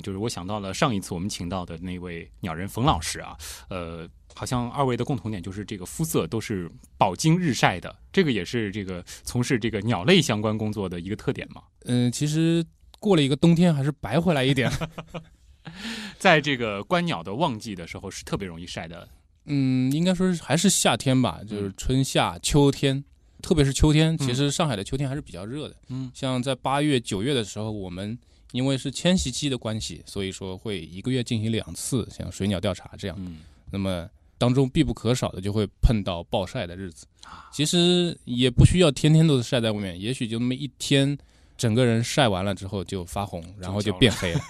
[0.02, 3.36] 就是我想到了上一次我们请到的那位鸟人冯老师啊，
[3.70, 11.62] 呃，好像二位的共同点就是这个肤色都是饱经日晒的，这个也是这个从事这个鸟类相关工作的一个特点嘛。
[11.84, 12.64] 嗯、其实
[12.98, 14.70] 过了一个冬天还是白回来一点。
[16.18, 19.08] 在这个观鸟的旺季的时候是特别容易晒的，
[19.48, 23.02] 嗯，应该说是还是夏天吧，就是春夏秋天，
[23.42, 25.76] 特别是秋天，其实上海的秋天还是比较热的。
[25.88, 28.18] 嗯，像在八月、九月的时候，我们
[28.52, 33.16] 因为是迁徙期的关系，所以说会一个月进行两次，像水鸟调查这样。
[33.18, 33.38] 嗯
[33.70, 34.08] 那么
[34.38, 37.50] 当中必不可少的就会碰到暴晒的日子啊。
[37.52, 41.18] 其实也不需要天天都是晒在外面，也许就那么一天，
[41.58, 44.40] 整个人晒完了之后就发红，然后就变黑了。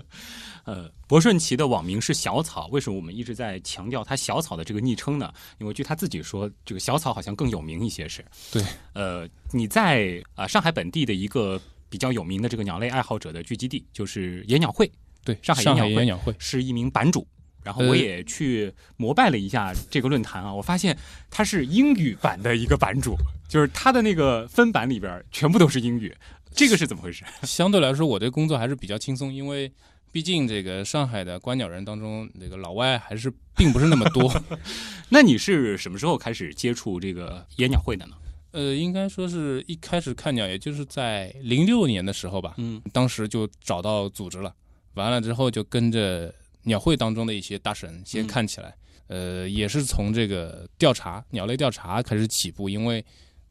[0.64, 5.30] 呃，博顺奇的网名是小草，为什么我们一直在强调他小草的这个昵称呢？
[5.58, 8.24] 因为据他自己说，这个小草好像更有名一些是。
[8.50, 8.62] 对，
[8.94, 14.90] 呃，你在啊、上海本地的一个比较有名的这个鸟类爱好者的聚集地，就是野鸟会，
[15.24, 17.26] 对，上海野鸟会野鸟会，是一名版主。
[17.62, 20.94] 然后我呃也去膜拜了一下这个论坛啊，我发现
[21.30, 23.16] 他是英语版的一个版主，
[23.48, 26.14] 就是他的那个分版里边全部都是英语，
[26.54, 27.24] 这个是怎么回事？
[27.42, 29.70] 相对来说，我对工作还是比较轻松，因为
[30.12, 34.32] 毕竟这个上海的观鸟人当中，这个老外还是并不是那么多。
[35.10, 38.16] 那你是什么时候开始接触这个野鸟会的呢？
[38.52, 44.54] 呃，应该说是一开始看鸟，也就是在零六年的时候吧，嗯当时就找到组织了，
[44.94, 48.72] 完了之后就跟着鸟会当中的一些大神先嗯看起来，
[49.08, 53.04] 呃，也是从这个调查鸟类调查开始起步，因为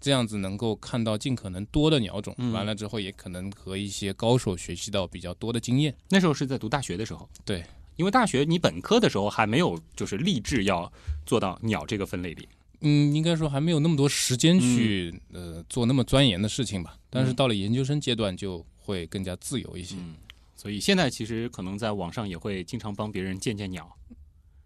[0.03, 2.35] 这样子能够看到尽可能多的鸟种。
[2.37, 5.95] 嗯完了之后，也可能和一些高手学习到比较多的经验。
[6.09, 7.63] 那时候是在读大学的时候，对，
[7.95, 10.91] 因为大学你本科的时候还没有就是立志要
[11.25, 12.49] 做到鸟这个分类里。
[12.81, 16.97] 嗯，应该说还没有那么多时间去、呃做那么钻研的事情吧。
[17.09, 19.95] 但是嗯到了研究生阶段，就会更加自由一些。
[19.97, 20.15] 嗯，
[20.57, 23.89] 所以现在其实可能在网上也会经常帮别人见见鸟，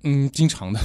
[0.02, 0.80] 嗯，经常的。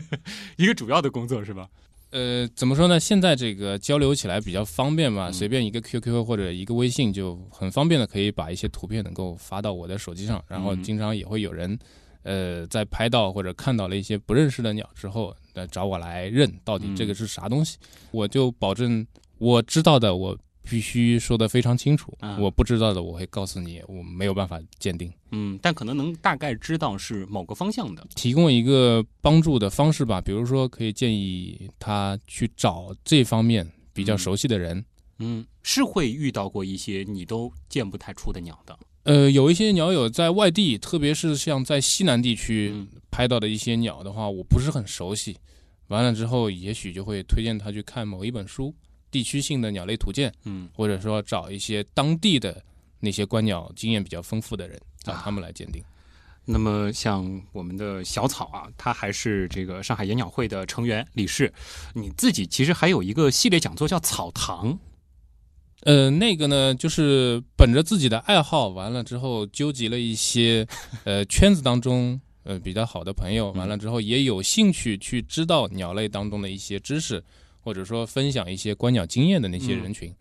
[0.58, 1.66] 一个主要的工作是吧？
[2.10, 2.98] 呃，怎么说呢？
[2.98, 5.32] 现在这个交流起来比较方便嘛，嗯。
[5.32, 10.82] 随便一个 QQ 或者一个微信就很方便的可以把一些图片能够发到我的手机上，然后嗯。
[10.82, 11.78] 经常也会有人，
[12.22, 17.76] 呃，在拍到或者看到了一些不认识的鸟之后，来，找我来认到底这个是啥东西，
[18.12, 19.04] 我就保证
[19.38, 25.12] 我知道的我必须说的非常清楚，啊我不知道的我会告诉你，我没有办法鉴定。
[25.30, 28.06] 嗯，但可能能大概知道是某个方向的。
[28.14, 34.84] 提供一个帮助的方式吧，比如说可以建议他去找这方面比较熟悉的人。
[35.18, 38.78] 嗯，是会遇到过一些你都见不太出的鸟的。
[39.04, 45.36] 呃，有一些鸟友在外地，特别是像在西南地区嗯拍到的一些鸟的话，我不是很熟悉。
[45.86, 48.74] 完了之后，也许就会推荐他去看某一本书，
[49.16, 52.62] 地区性的鸟类图鉴，嗯，或者说找一些当地的
[53.00, 55.82] 那些观鸟经验比较丰富的人，让啊他们来鉴定。
[56.44, 61.50] 那么像我们的小草啊，他还是这个上海野鸟会的成员理事。
[61.94, 64.78] 你自己其实还有一个系列讲座叫草堂。
[65.84, 70.68] 呃，那个呢，就是本着自己的爱好，完了之后纠集了一些
[71.04, 77.24] 呃圈子当中呃比较好的朋友，完了之后也有兴趣去知道鸟类当中的一些知识，
[77.66, 80.14] 或者说分享一些观鸟经验的那些人群，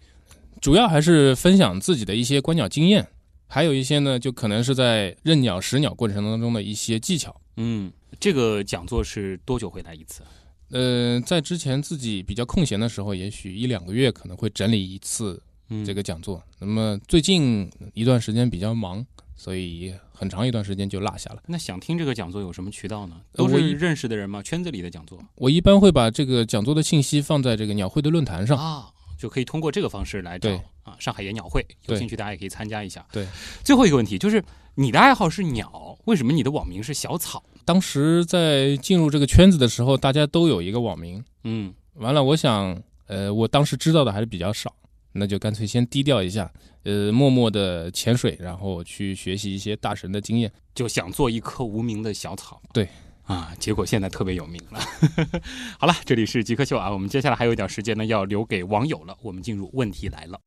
[0.60, 3.08] 主要还是分享自己的一些观鸟经验，
[3.46, 7.40] 还有一些呢，就可能是在认鸟识鸟过程当中的一些技巧。
[7.58, 10.24] 嗯，这个讲座是多久会来一次？
[10.72, 16.42] 呃，在之前自己比较空闲的时候，也许一两个月可能会整理一次嗯这个讲座。
[16.58, 19.06] 那么最近一段时间比较忙，
[19.36, 21.42] 所以很长一段时间就落下了。
[21.48, 23.18] 那想听这个讲座有什么渠道呢？
[23.34, 24.42] 都是认识的人吗？
[24.42, 28.58] 圈子里的讲座我一般会把这个讲座的信息放在这个鸟会的论坛上。
[28.58, 30.50] 啊，就可以通过这个方式来找
[30.84, 30.96] 啊。
[31.00, 33.06] 上海野鸟会有兴趣大家也可以参加一下。
[33.12, 33.28] 对，
[33.64, 34.44] 最后一个问题就是
[34.76, 37.44] 你的爱好是鸟，为什么你的网名是小草？
[37.66, 41.24] 当时在进入这个圈子的时候，大家都有一个网名。
[41.44, 44.74] 嗯完了，我想，呃，我当时知道的还是比较少，
[45.16, 46.52] 那就干脆先低调一下，
[46.84, 50.52] 呃，默默的潜水，然后去学习一些大神的经验。
[50.74, 52.62] 就想做一棵无名的小草。
[52.74, 52.88] 对。
[53.24, 54.80] 啊，结果现在特别有名了。
[55.80, 59.18] 好了，这里是极客秀啊，我们接下来还有一点时间呢，要留给网友了。
[59.24, 60.40] 我们进入问题来了。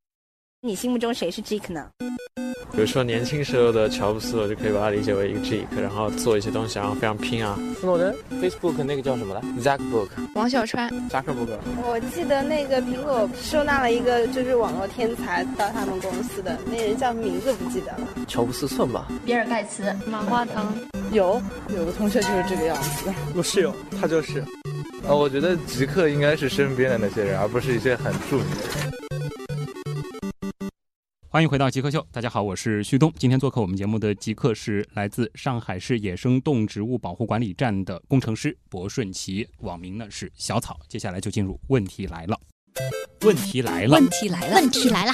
[0.61, 1.90] 你心目中谁是 Jake 呢？
[2.73, 7.59] 比如说年轻时候的乔布斯，我就可以把它理解为一个 geek，然后做一些东西，然后非常拼啊。
[7.81, 11.59] 斯诺登，Facebook 那个叫什么来？Zackbook，王小川，扎克伯格。
[11.85, 18.09] 我记得那个苹果收纳了一个就是网络天才到他们公司的那人叫名字不记得了。
[18.27, 19.09] 乔布斯寸吧？
[19.25, 20.66] 比尔盖茨，马化腾。
[21.11, 21.40] 有
[21.71, 23.11] 有个同学就是这个样子。
[23.35, 24.44] 我室友，他就是。
[25.07, 28.88] 呃，我觉得极客应该是身边的那些人，而不是一些很著名的人。
[31.31, 33.12] 欢迎回到极客秀，大家好，我是旭东。
[33.19, 40.81] 今天做客我们节目的极客是来自上海市野生动植物保护管理站的工程师博顺奇，网名呢是小草。
[40.88, 42.41] 接下来就进入问题来了，
[43.27, 45.12] 问题来了，问题来了，问题来了，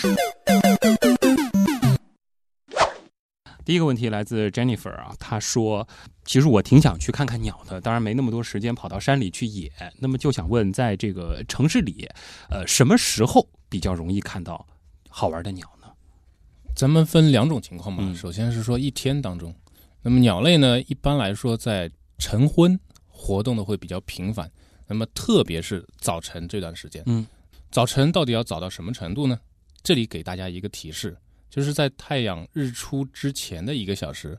[3.65, 5.89] 第一个问题来自 Jennifer 啊，她说
[6.25, 9.69] ：“其实我挺想去看看鸟的，当然没那么多时间跑到山里去野。
[9.99, 12.09] 那么就想问，在这个城市里，
[12.51, 14.65] 呃，什么时候比较容易看到
[15.09, 15.74] 好玩的鸟呢？
[16.75, 18.15] 咱们分两种情况嘛，嗯。
[18.15, 19.55] 首先是说一天当中，
[20.03, 24.51] 那么鸟类呢，一般来说在晨昏活动的会比较频繁，
[24.89, 27.27] 那么特别是早晨这段时间，嗯，
[27.71, 29.39] 早晨到底要早到什么程度呢？
[29.83, 31.17] 这里给大家一个提示，
[31.51, 34.39] 就是在太阳日出之前的一个小时，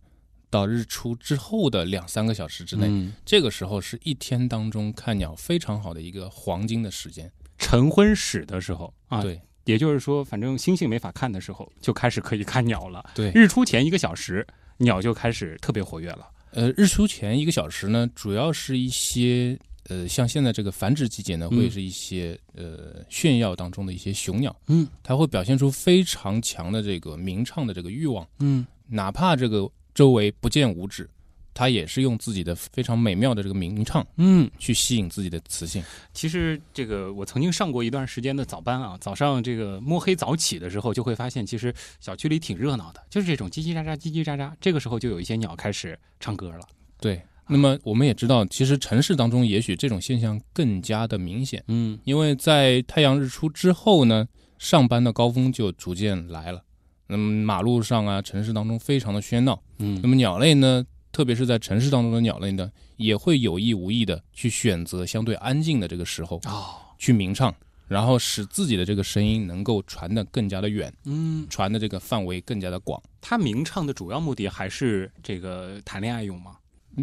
[0.49, 7.31] 到日出之后的两三个小时之内，嗯，这个时候是一天当中看鸟非常好的一个黄金的时间。
[7.57, 13.03] 晨昏始的时候啊，，对也就是说，反正星星没法看的时候，就开始可以看鸟了。
[13.13, 14.45] 对，日出前一个小时，
[14.77, 16.27] 鸟就开始特别活跃了。
[16.51, 19.59] 呃，日出前一个小时呢，主要是一些
[19.89, 31.09] 呃，像现在这个繁殖季节呢，嗯会是一些呃炫耀当中的一些雄鸟，嗯它会表现出非常强的这个鸣唱的这个欲望，嗯哪怕这个周围不见五指，
[31.55, 35.81] 它也是用自己的非常美妙的这个鸣唱嗯，去吸引自己的雌性。
[36.13, 44.51] 其实这个我曾经上过一段时间的早班啊，早上这个摸黑早起的时候，就会发现其实小区里挺热闹的，就是这种叽叽喳喳、叽叽喳喳。
[44.59, 46.59] 这个时候就有一些鸟开始唱歌了。
[46.99, 54.27] 对，那么我们也知道，其实城市当中也许这种现象更加的明显，嗯因为在太阳日出之后呢，
[54.59, 56.61] 上班的高峰就逐渐来了。
[57.07, 59.61] 那么马路上啊，城市当中非常的喧闹。
[59.77, 60.83] 嗯那么鸟类呢，
[61.15, 67.55] 特别是在城市当中的鸟类呢，也会有意无意的去选择相对安静的这个时候啊去鸣唱，
[67.87, 73.01] 然后使自己的这个声音能够传得更加的远，嗯，传的这个范围更加的广。
[73.21, 76.57] 它鸣唱的主要目的还是这个谈恋爱用吗？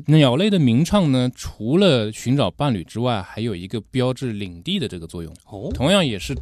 [0.05, 6.37] 鸟类的鸣唱呢，除了寻找伴侣之外，还有一个标志领地的这个作用，哦，同样也是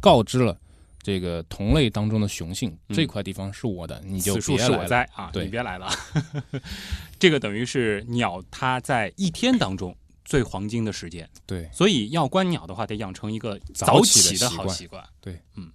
[0.00, 0.56] 告知了
[1.06, 4.88] 这个同类当中的雄性，嗯这块地方是我的，你就此处是我别来了。
[4.88, 5.88] 栽啊，你别来了。
[7.16, 15.00] 这个等于是鸟它在一天当中最黄金的时间，对，所以要观鸟的话，得养成一个早早起的好习惯。
[15.20, 15.70] 对，嗯，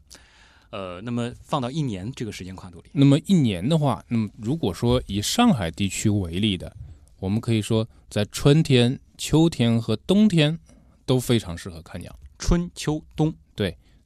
[0.70, 6.76] 呃，那么放到一年这个时间跨度里，那么一年的话，那么如果说以上海地区为例的，
[7.20, 10.60] 我们可以说在春天、秋天和冬天
[11.06, 12.14] 都非常适合看鸟。
[12.38, 13.34] 春秋冬，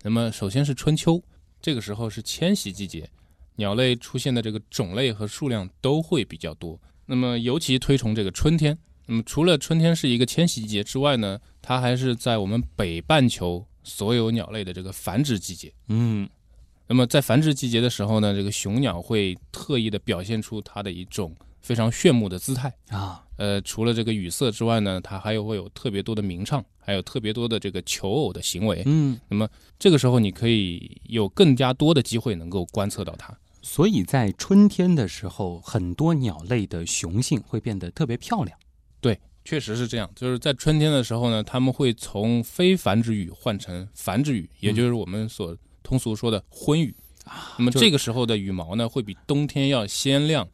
[0.05, 1.19] 那么首先是春秋，
[1.59, 3.09] 这个时候是迁徙季节，
[3.55, 6.79] 鸟类出现的这个种类和数量都会比较多。
[7.07, 8.77] 那么尤其推崇这个春天。
[9.07, 15.73] 那么除了春天是一个迁徙季节之外呢，它还是在我们北半球所有鸟类的这个繁殖季节。
[15.87, 16.29] 嗯
[16.85, 22.71] 那么在繁殖季节的时候呢，这个雄鸟会特意的表现出它的一种非常炫目的姿态。
[22.89, 28.83] 啊，呃，除了这个羽色之外呢，它还有会有特别多的鸣唱，还有特别多的这个求偶的行为。
[28.85, 33.35] 嗯，那么这个时候你可以有更加多的机会能够观测到它。
[33.63, 38.55] 所以在春天的时候，很多鸟类的雄性会变得特别漂亮。
[39.01, 46.95] 对确实是这样，就是在春天的时候呢，它们会从非繁殖羽换成繁殖羽，也就是我们所通俗说的婚羽。
[47.57, 50.47] 那么这个时候的羽毛呢，会比冬天要鲜亮，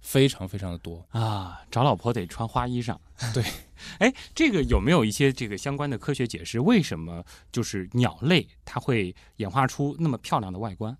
[0.00, 1.06] 非常非常的多。
[1.10, 2.96] 啊，找老婆得穿花衣裳。
[3.34, 3.44] 对，
[3.98, 6.60] 哎，这个有没有一些这个相关的科学解释？
[6.60, 10.96] 为什么就是鸟类它会演化出那么漂亮的外观？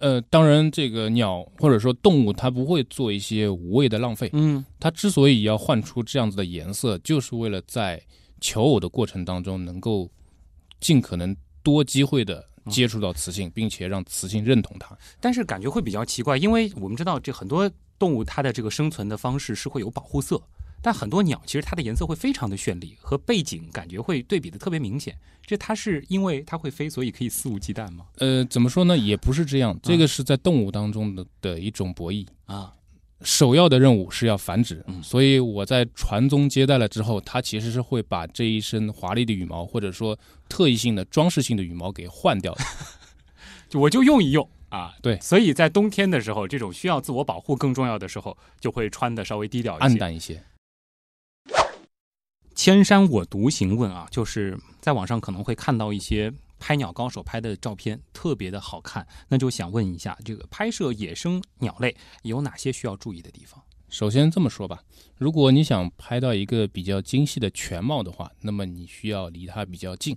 [0.00, 4.28] 呃，当然，这个鸟或者说动物，它不会做一些无谓的浪费。
[4.32, 8.02] 嗯它之所以要换出这样子的颜色，就是为了在
[8.40, 10.10] 求偶的过程当中，能够
[10.80, 14.96] 尽可能多机会的接触到雌性，并且让雌性认同它。
[15.20, 20.42] 但是感觉会比较奇怪，因为我们知道这很多动物它的这个生存的方式是会有保护色，
[20.82, 25.16] 但很多鸟其实它的颜色会非常的绚丽，和背景感觉会对比的特别明显。
[25.46, 28.06] 这它是因为它会飞，所以可以肆无忌惮吗？
[28.18, 28.98] 呃，怎么说呢？
[28.98, 32.26] 也不是这样，这个是在动物当中的的一种博弈。
[32.46, 32.72] 啊，
[33.22, 40.18] 首要的任务是要繁殖，嗯所以我在传宗接代了之后，它其实是会把这一身华丽的羽毛，或者说
[40.48, 42.64] 特异性的装饰性的羽毛给换掉的。
[43.68, 44.94] 就我就用一用啊。
[45.02, 49.84] 对所以在冬天的时候，这种需要自我保护更重要的时候，就会穿的稍微低调一些。
[49.84, 50.42] 暗淡一些。
[52.62, 59.04] 千山我独行问啊，就是在网上可能会看到一些拍鸟高手拍的照片，特别的好看。
[59.26, 61.92] 那就想问一下，这个拍摄野生鸟类
[62.22, 63.60] 有哪些需要注意的地方？
[63.88, 64.80] 首先这么说吧，
[65.16, 70.16] 如果你想拍到一个比较精细的全貌的话，那么你需要离它比较近。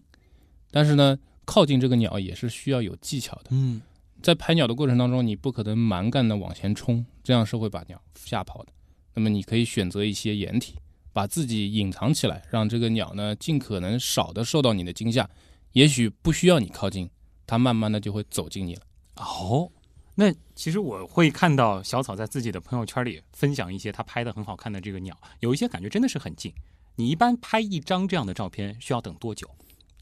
[0.70, 3.46] 但是呢，靠近这个鸟也是需要有技巧的。
[3.50, 3.82] 嗯，
[4.22, 8.72] 在拍鸟的过程当中，你不可能蛮干的往前冲，这样是会把鸟吓跑的。
[9.16, 10.76] 那么你可以选择一些掩体，
[11.16, 15.30] 把自己隐藏起来，让这个鸟呢尽可能少的受到你的惊吓。
[15.72, 17.10] 也许不需要你靠近，
[17.48, 18.82] 它慢慢的就会走近你了。
[19.16, 19.72] 哦，
[20.14, 26.54] 那其实我会看到小草在自己的朋友圈里分享一些他拍的很好看的这个鸟，有一些感觉真的是很近。
[26.98, 29.50] 你一般拍一张这样的照片需要等多久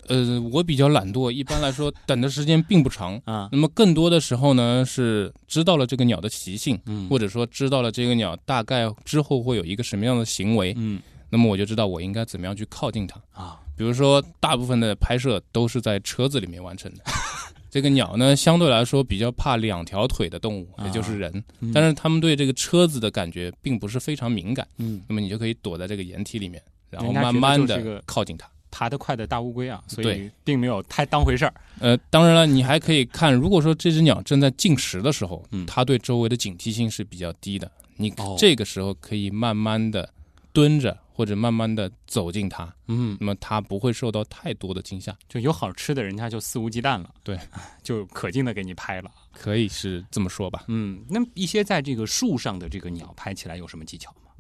[0.08, 3.22] 呃，我比较懒惰，一般来说 等的时间并不长。
[3.26, 3.50] 啊？
[3.52, 13.20] 那么更多的时候呢，是知道了这个鸟的习性，嗯或者说知道了这个鸟大概之后会有一个什么样的行为，嗯那么我就知道我应该怎么样去靠近它。
[13.32, 17.04] 啊，比如说，大部分的拍摄都是在车子里面完成的。
[17.72, 24.68] 这个鸟呢，相对来说比较怕两条腿的动物，啊也就是人，嗯但是它们对这个车子的感觉并不是非常敏感。
[24.78, 28.48] 嗯，那么你就可以躲在这个掩体里面，然后慢慢的靠近它。
[28.76, 31.54] 爬得快的大乌龟啊，所以并没有太当回事儿。
[31.80, 40.10] 呃，当然了，你还可以看，如果说这只鸟正在进食的时候，嗯它对周围的警惕性是比较低的，你哦这个时候可以慢慢的
[40.52, 47.38] 蹲着或者慢慢的走近它，嗯，那么它不会受到太多的惊吓，就有好吃的，人家就肆无忌惮了，对，
[47.84, 49.12] 就可劲的给你拍了。
[49.32, 50.64] 可以是这么说吧。
[50.68, 54.32] 嗯，那一些在这个树上的这个鸟拍起来有什么技巧吗？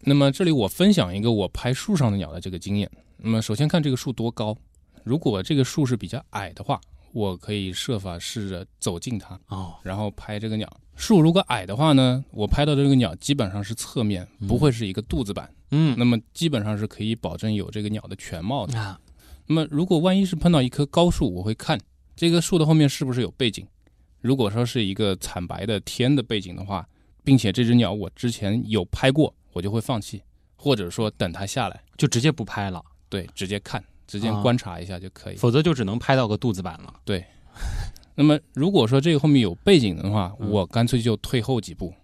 [0.00, 2.90] 那么这里我分享一个我拍树上的鸟的这个经验。
[3.18, 4.56] 那么首先看这个树多高，
[5.04, 6.80] 如果这个树是比较矮的话，
[7.12, 10.80] 我可以设法试着走近它，哦，然后拍这个鸟。
[10.96, 14.48] 树如果矮的话呢，我拍到的这个鸟基本上是侧面，嗯。
[14.48, 18.78] 不会是一个肚子版，嗯，那么基本上是可以保证有这个鸟的全貌的。
[18.78, 18.98] 啊，
[19.46, 21.78] 那么如果万一是碰到一棵高树，我会看
[22.14, 23.66] 这个树的后面是不是有背景。
[24.20, 26.88] 如果说是一个惨白的天的背景的话，
[27.22, 30.22] 并且这只鸟我之前有拍过，我就会放弃，
[30.56, 32.82] 或者说等它下来，就直接不拍了，
[33.16, 34.42] 对，直接看，直接啊。
[34.42, 35.36] 观察一下就可以。
[35.36, 36.92] 否则就只能拍到个肚子板了。
[37.04, 37.24] 对。
[38.14, 40.50] 那么如果说这个后面有背景的话，嗯。
[40.50, 41.94] 我干脆就退后几步，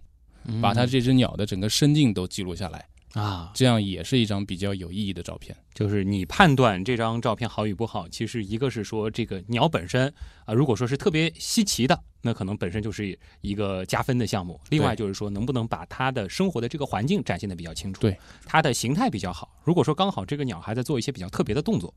[0.61, 5.55] 把它这只鸟的整个身境都记录下来，啊，这样也是一张比较有意义的照片。
[5.73, 10.11] 就是你判断这张照片好与不好，其实一个是说这个鸟本身
[10.45, 14.59] 啊，如果说是特别稀奇的，那可能本身就是一个加分的项目。
[14.69, 19.55] 另外就是说，能不能把它的生活的这个环境展现的比较清楚，对，它的形态比较好。
[19.63, 21.93] 如果说刚好这个鸟还在做一些比较特别的动作，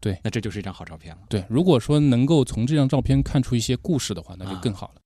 [0.00, 1.22] 对，那这就是一张好照片了。
[1.28, 5.01] 对，如果说能够从这张照片看出一些故事的话，那就更好了。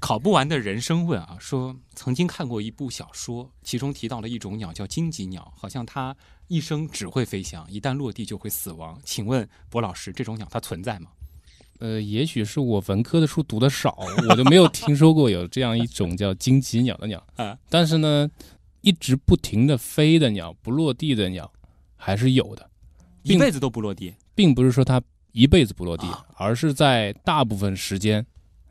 [0.00, 8.98] 考不完的人生问啊，说曾经看过一部小说，其中提到了一种鸟叫荆棘鸟，好像它一生只会飞翔，一旦落地就会死亡。
[9.04, 11.10] 请问博老师，这种鸟它存在吗？
[11.80, 13.96] 呃，也许是我文科的书读的少，
[14.28, 17.56] 我就没有听说过有这样一种叫荆棘鸟的鸟 啊。
[17.68, 18.28] 但是呢，
[18.80, 21.48] 一直不停的飞的鸟，不落地的鸟
[21.96, 22.68] 还是有的，
[23.22, 28.26] 一辈子都不落地，并不是说它一辈子不落地，啊而是在大部分时间，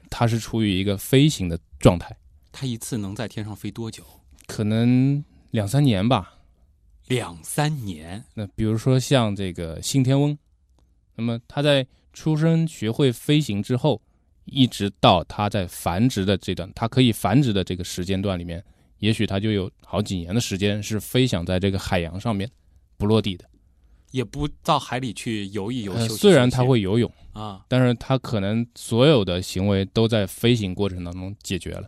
[0.10, 2.16] 它是处于一个飞行的状态，
[2.51, 4.03] 它一次能在天上飞多久？
[4.47, 6.34] 可能两三年吧。
[7.08, 8.24] 两三年。
[8.34, 10.38] 那比如说像这个信天翁，
[11.16, 14.01] 那么它在出生学会飞行之后，
[14.45, 18.64] 一直到它在繁殖的这段，它可以繁殖的这个时间段里面，
[18.99, 22.49] 也许它就有好几年的时间是飞翔在这个海洋上面，
[22.97, 23.45] 不落地的。
[24.18, 25.95] 也不到海里去游一游。
[26.09, 31.88] 虽然它会游泳，啊，但是它可能所有的行为都在飞行过程当中解决了。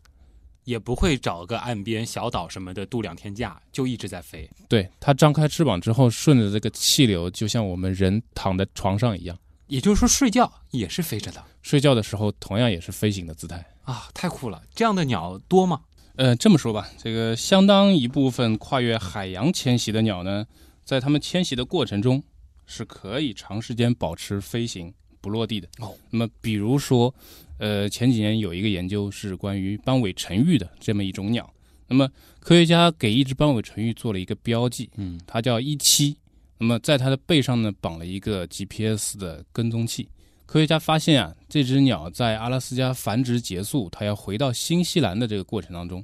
[0.65, 4.47] 也不会找个岸边小岛什么的度两天假，就一直在飞。
[4.67, 13.65] 对它张开翅膀之后，顺着这个气流，就像我们人躺在床上一样，也就是说，睡觉也是飞着的睡觉的时候同样也是飞行的姿态。
[13.81, 14.61] 啊，太酷了！
[14.75, 15.81] 这样的鸟多吗？
[16.17, 20.45] 呃，这么说吧，这个相当一部分跨越海洋迁徙的鸟呢，
[20.89, 22.23] 在它们迁徙的过程中，
[22.65, 25.69] 是可以长时间保持飞行不落地的。
[25.77, 27.13] 哦，那么比如说，
[27.59, 31.47] 呃，前几年有一个研究是关于斑尾沉鹬的这么一种鸟，
[31.87, 32.09] 那么
[32.39, 36.17] 科学家给一只斑尾沉鹬做了一个标记，嗯，它叫一七，
[36.57, 40.09] 那么在它的背上呢绑了一个 GPS 的跟踪器。
[40.47, 46.03] 科学家发现啊，这只鸟在阿拉斯加繁殖结束，它要回到新西兰的这个过程当中，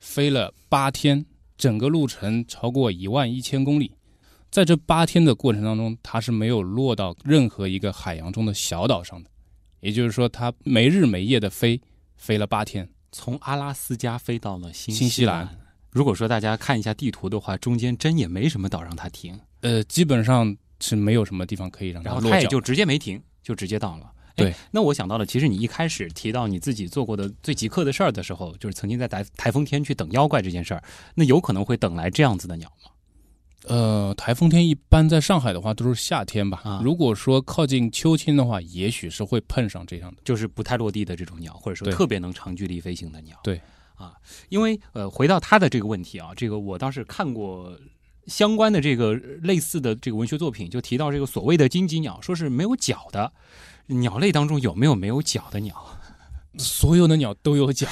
[0.00, 1.24] 飞了八天，
[1.56, 3.92] 整个路程超过一万一千公里。
[4.54, 9.28] 在这八天的过程当中，它是没有落到任何一个海洋中的小岛上的，
[9.80, 11.80] 也就是说，它没日没夜的飞，
[12.16, 12.88] 飞了八天。
[13.10, 15.58] 从阿拉斯加飞到了新新西兰兰。
[15.90, 22.24] 如果说大家看一下地图的话，中间真也没什么岛让它停，呃，基本上是没有什么地方可以让它落脚。
[22.28, 24.04] 然后它也就直接没停，就直接到了。
[24.04, 30.84] 哎对，那我想到了，其实你一开始提到你自己做过的最极客的事儿的时候，就是曾经在台台风天去等妖怪这件事儿，
[31.16, 32.92] 那有可能会等来这样子的鸟吗？
[33.66, 36.60] 呃，台风天一般在上海的话都是夏天吧。
[36.64, 40.20] 啊如果说靠近秋天的话，也许是会碰上这样的。
[40.24, 43.38] 就是不太落地的这种鸟，或者说特别能长距离飞行的鸟。
[43.42, 43.60] 对，
[43.94, 44.12] 啊，
[44.50, 47.72] 因为呃，回到他的这个问题啊，这个我倒是看过
[48.26, 53.32] 相关的这个类似的这个文学作品，就提到这个所谓的荆棘鸟，说是没有脚的
[53.86, 55.93] 鸟类当中有没有没有脚的鸟？
[56.58, 57.88] 所有的鸟都有脚，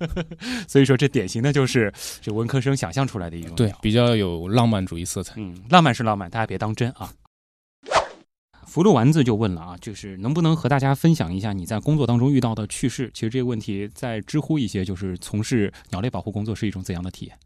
[0.68, 3.54] 所以说这典型的就是这文科生想象出来的一种，。
[3.56, 5.34] 对比较有浪漫主义色彩。
[5.36, 7.12] 嗯，浪漫是浪漫，大家别当真啊。
[8.66, 13.08] 福禄丸子就问了啊，就是能不能和大家分享一下你在工作当中遇到的趣事？
[13.14, 17.38] 其实这个问题在知乎一些，就是从事鸟类保护工作是一种怎样的体验？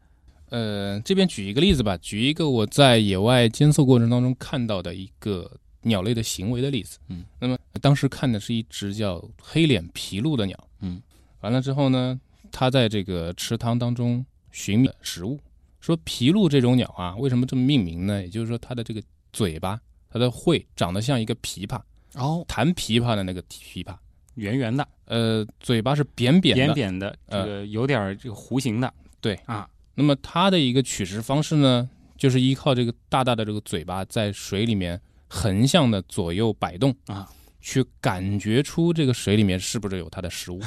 [0.49, 5.51] 呃，这边举一个例子吧，举一个我在野外监测过程当中看到的一个
[5.81, 6.97] 鸟类的行为的例子。
[7.07, 10.67] 嗯，那么当时看的是一只叫黑脸琵鹭的鸟。
[10.81, 11.01] 嗯，
[11.41, 12.19] 完了之后呢，
[12.51, 15.39] 它在这个池塘当中寻觅食物。
[15.79, 18.21] 说琵鹭这种鸟啊，为什么这么命名呢？
[18.21, 19.01] 也就是说，它的这个
[19.31, 21.79] 嘴巴，它的喙长得像一个琵琶，
[22.15, 23.95] 哦，弹琵琶的那个琵琶。
[24.35, 28.93] 圆圆的、呃，嘴巴是扁扁的，扁扁的，这呃个有点儿这个弧形的。
[29.19, 34.99] 对啊，那么它的一个取食方式呢，就是依靠这个大大的这个嘴巴在水里面
[35.29, 37.29] 横向的左右摆动啊，
[37.61, 40.59] 去感觉出这个水里面是不是有它的食物。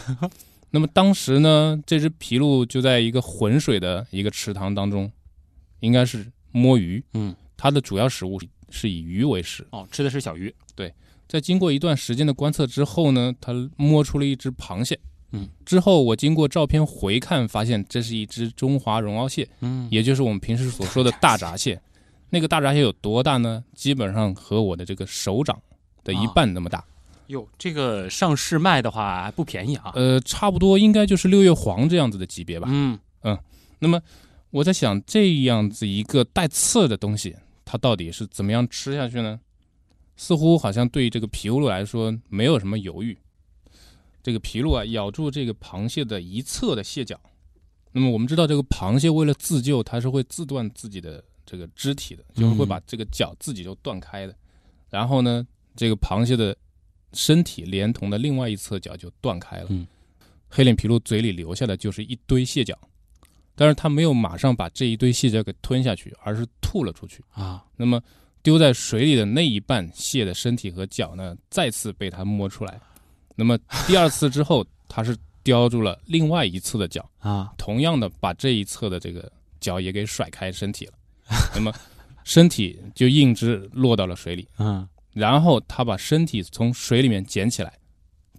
[0.71, 5.13] 那么当时呢，这只皮鹭就在一个浑水的一个池塘当中，
[5.81, 7.05] 应该是摸鱼。
[7.13, 8.41] 嗯，它的主要食物
[8.71, 9.67] 是以鱼为食。
[9.71, 10.55] 哦，吃的是小鱼。
[10.75, 10.95] 对
[11.29, 14.99] 在经过一段时间的观测之后呢，它摸出了一只螃蟹。
[15.33, 21.81] 嗯，之后我经过照片回看，发现这是一只中华绒螯蟹，嗯，也就是我们平时所说的大闸蟹。
[22.35, 23.63] 那个大闸蟹有多大呢？
[23.75, 25.61] 基本上和我的这个手掌
[26.03, 26.83] 的一半那么大。
[27.27, 29.93] 哟，这个上市卖的话不便宜啊。
[29.95, 32.69] 呃，差不多应该就是六月黄这样子的级别吧。
[32.71, 33.39] 嗯嗯。
[33.81, 34.01] 那么
[34.49, 39.39] 我在想，这样子一个带刺的东西，它到底是怎么样吃下去呢？
[40.17, 43.19] 似乎好像对这个皮鹭来说没有什么犹豫。
[44.23, 47.21] 这个皮鹭啊，咬住这个螃蟹的一侧的蟹脚。
[47.93, 54.35] 那么我们知道，这个螃蟹为了自救，它是会自断自己的这个肢体的，就是会把这个脚自己就断开的。
[54.91, 56.57] 然后呢，这个螃蟹的
[57.13, 59.67] 身体连同的另外一侧脚就断开了。
[59.71, 59.87] 嗯，
[60.49, 62.79] 黑脸琵鹭嘴里留下的就是一堆蟹脚，
[63.55, 67.65] 但是它没有马上把这一堆蟹脚给吞下去，而是吐了出去啊。
[67.77, 68.03] 那么
[68.43, 72.81] 丢在水里的那一半蟹的身体和脚呢，再次被它摸出来。
[73.35, 80.93] 那么第二次之后，它是叼住了另外一侧的脚啊，同样的把这一侧的这个脚也给甩开身体了。
[81.55, 81.73] 那么
[82.25, 87.73] 身体就硬直落到了水里，嗯，然后他把身体从水里面捡起来，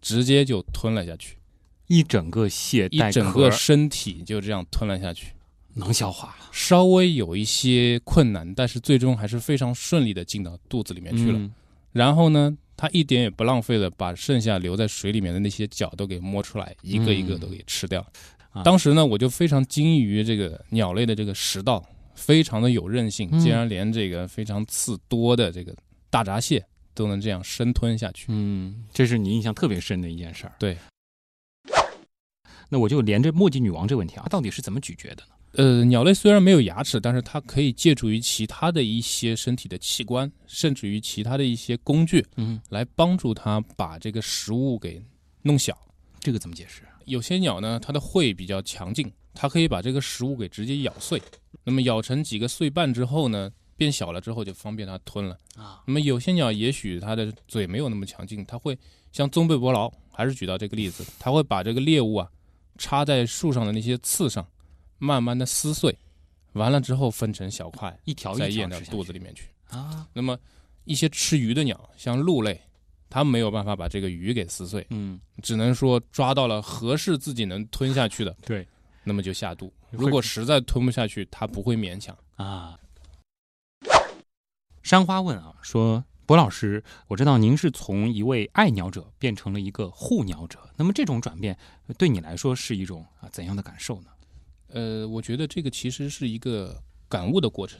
[0.02, 1.38] 直接就吞了下去，
[1.88, 5.34] 一整个蟹一整个身体就这样吞了下去，
[5.74, 11.38] 能消化，稍微有一些困难，但是最终还是非常顺利的进到肚子里面去了。
[11.38, 11.54] 嗯、
[11.92, 18.06] 然后呢，他一点也不浪费的把剩下留在水里面的那些脚都给摸出来，一个一个都给吃掉。
[18.54, 21.84] 嗯、当时呢，我就非常惊异于这个鸟类的这个食道。
[22.26, 25.76] 非常的有韧性，竟然连这个非常刺多的这个
[26.10, 28.28] 大闸蟹都能这样生吞下去。
[28.30, 30.54] 嗯，这是你印象特别深的一件事儿。
[30.58, 30.78] 对。
[32.70, 35.34] 那我就连着墨迹女王这个问题啊，到底是怎么咀嚼的呢？
[35.56, 45.04] 呃，鸟类虽然没有牙齿，但是它可以借助于其他的一些身体的器官，甚至于其他的一些工具，嗯，来帮助它把这个食物给
[45.44, 45.78] 弄小。
[46.20, 46.82] 这个怎么解释？
[47.06, 51.22] 有些鸟呢，它的喙比较强劲，它可以把这个食物给直接咬碎。
[51.64, 55.82] 那么咬成几个碎瓣之后呢，变小了之后就方便它吞了啊。
[55.86, 58.78] 那么有些鸟也许它的嘴没有那么强劲，它会
[59.12, 62.30] 像棕背伯劳，还是举到这个例子，它会把这个猎物啊
[62.78, 64.46] 插在树上的那些刺上，
[64.98, 65.96] 慢慢的撕碎，
[66.54, 70.08] 完了之后分成小块，一条再咽到肚子里面去啊。
[70.14, 70.38] 那么
[70.86, 72.60] 一些吃鱼的鸟，像鹿类，
[73.10, 78.68] 它没有办法把这个鱼给撕碎，嗯，只能说抓到了合适自己能吞下去的，对，
[79.04, 79.74] 那么就下肚。
[79.90, 82.78] 如果实在吞不下去，它不会勉强啊。
[84.82, 91.58] 山花问啊，说博老师，我知道您是从一位爱鸟者变成了一个护鸟者，那么这种转变
[91.98, 94.08] 对你来说是一种啊怎样的感受呢？
[94.68, 97.80] 呃，我觉得这个其实是一个感悟的过程。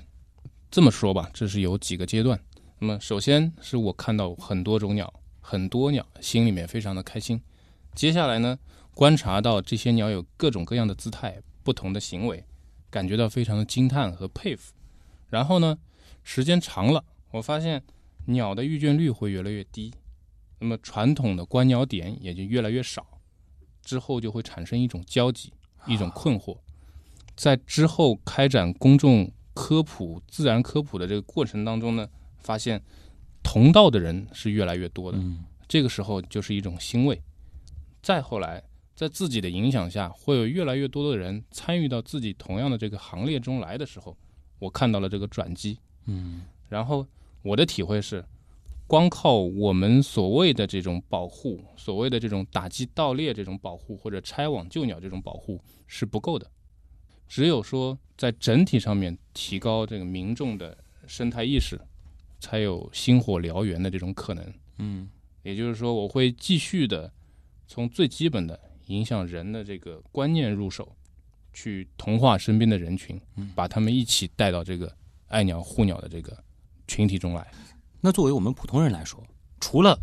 [0.70, 2.40] 这么说吧，这是有几个阶段。
[2.80, 7.42] 那么首先是我看到很多种鸟，很多鸟，心里面非常的开心。
[7.96, 8.58] 接下来呢，
[8.94, 11.42] 观察到这些鸟有各种各样的姿态。
[11.66, 12.44] 不同的行为，
[12.90, 14.74] 感觉到非常的惊叹和佩服。
[15.30, 15.78] 然后呢，
[16.22, 17.82] 时间长了，我发现
[18.26, 19.94] 鸟的遇见率会越来越低，
[20.60, 23.08] 那么传统的观鸟点也就越来越少。
[23.82, 25.54] 之后就会产生一种焦急，
[25.88, 26.58] 一种困惑。
[27.34, 32.06] 在之后开展公众科普、自然科普的这个过程当中呢，
[32.40, 32.84] 发现
[33.42, 35.18] 同道的人是越来越多的。
[35.66, 37.22] 这个时候就是一种欣慰。
[38.02, 38.62] 再后来。
[38.96, 44.16] 在自己的影响下，会有越来越多的人参与到自己同样的这个行列中来的时候，
[44.60, 45.80] 我看到了这个转机。
[46.06, 47.06] 嗯，然后
[47.42, 48.24] 我的体会是，
[48.86, 56.48] 光靠我们所谓的这种保护，所谓的这种打击盗猎这种保护，或者拆网救鸟这种保护是不够的。
[57.28, 60.78] 只有说在整体上面提高这个民众的
[61.08, 61.82] 生态意识，
[62.40, 64.54] 才有星火燎原的这种可能。
[64.78, 65.10] 嗯，
[65.42, 67.12] 也就是说，我会继续的
[67.68, 68.60] 从最基本的。
[68.88, 70.96] 影响人的这个观念入手，
[71.54, 73.20] 去同化身边的人群，
[73.56, 74.94] 把他们一起带到这个
[75.28, 76.38] 爱鸟护鸟的这个
[76.88, 77.52] 群体中来。
[78.02, 79.24] 那作为我们普通人来说，
[79.60, 79.98] 除了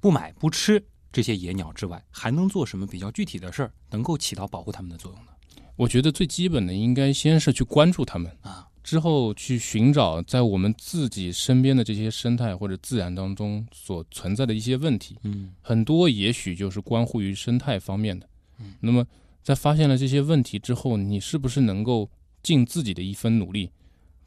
[0.00, 5.32] 不买不吃这些野鸟之外，还能做什么比较具体的事儿，能够起到保护它们的作用呢？
[5.76, 15.18] 我觉得最基本的应该先是去关注它们啊，之后去寻找在我们自己身边的这些生态或者自然当中所存在的一些问题。
[15.24, 18.28] 嗯，很多也许就是关乎于生态方面的。
[18.60, 19.04] 嗯，那么
[19.42, 22.08] 在发现了这些问题之后，你是不是能够
[22.44, 23.72] 尽自己的一份努力，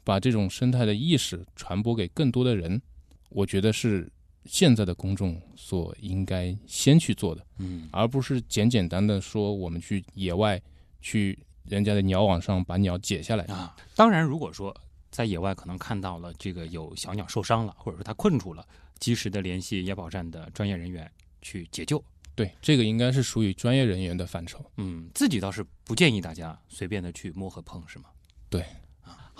[0.04, 2.82] 把这种生态的意识传播给更多的人？
[3.30, 4.12] 我觉得是
[4.44, 10.60] 现在的公众所应该先去做的，嗯，而不是简简单的说我们去野外
[11.00, 11.38] 去
[11.70, 13.74] 人家的鸟网上把鸟解下来啊。
[13.94, 14.76] 当然，如果说
[15.10, 18.66] 在野外可能看到了这个有小鸟受伤了，或者说它困住了，
[18.98, 21.10] 及时的联系野保站的专业人员
[21.40, 22.02] 去解救。
[22.34, 24.64] 对，这个应该是属于专业人员的范畴。
[24.76, 28.06] 嗯，自己倒是不建议大家随便的去摸和碰，是吗？
[28.48, 28.64] 对。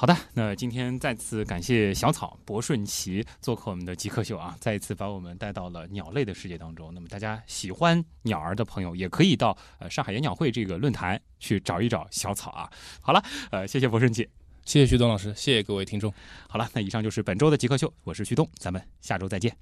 [0.01, 6.91] 好的，那今天再次感谢小草博顺奇做客我们的极客秀啊，再一次把我们带到了鸟类的世界当中。
[6.95, 12.71] 那么大家喜欢鸟儿的朋友，也可以到呃上海野鸟会这个论坛去找一找小草啊。
[13.03, 14.27] 好了，呃，谢谢博顺奇，
[14.65, 16.11] 谢谢徐东老师，谢谢各位听众。
[16.49, 19.55] 好了，那以上就是本周的极客秀，我是徐东，咱们下周再见。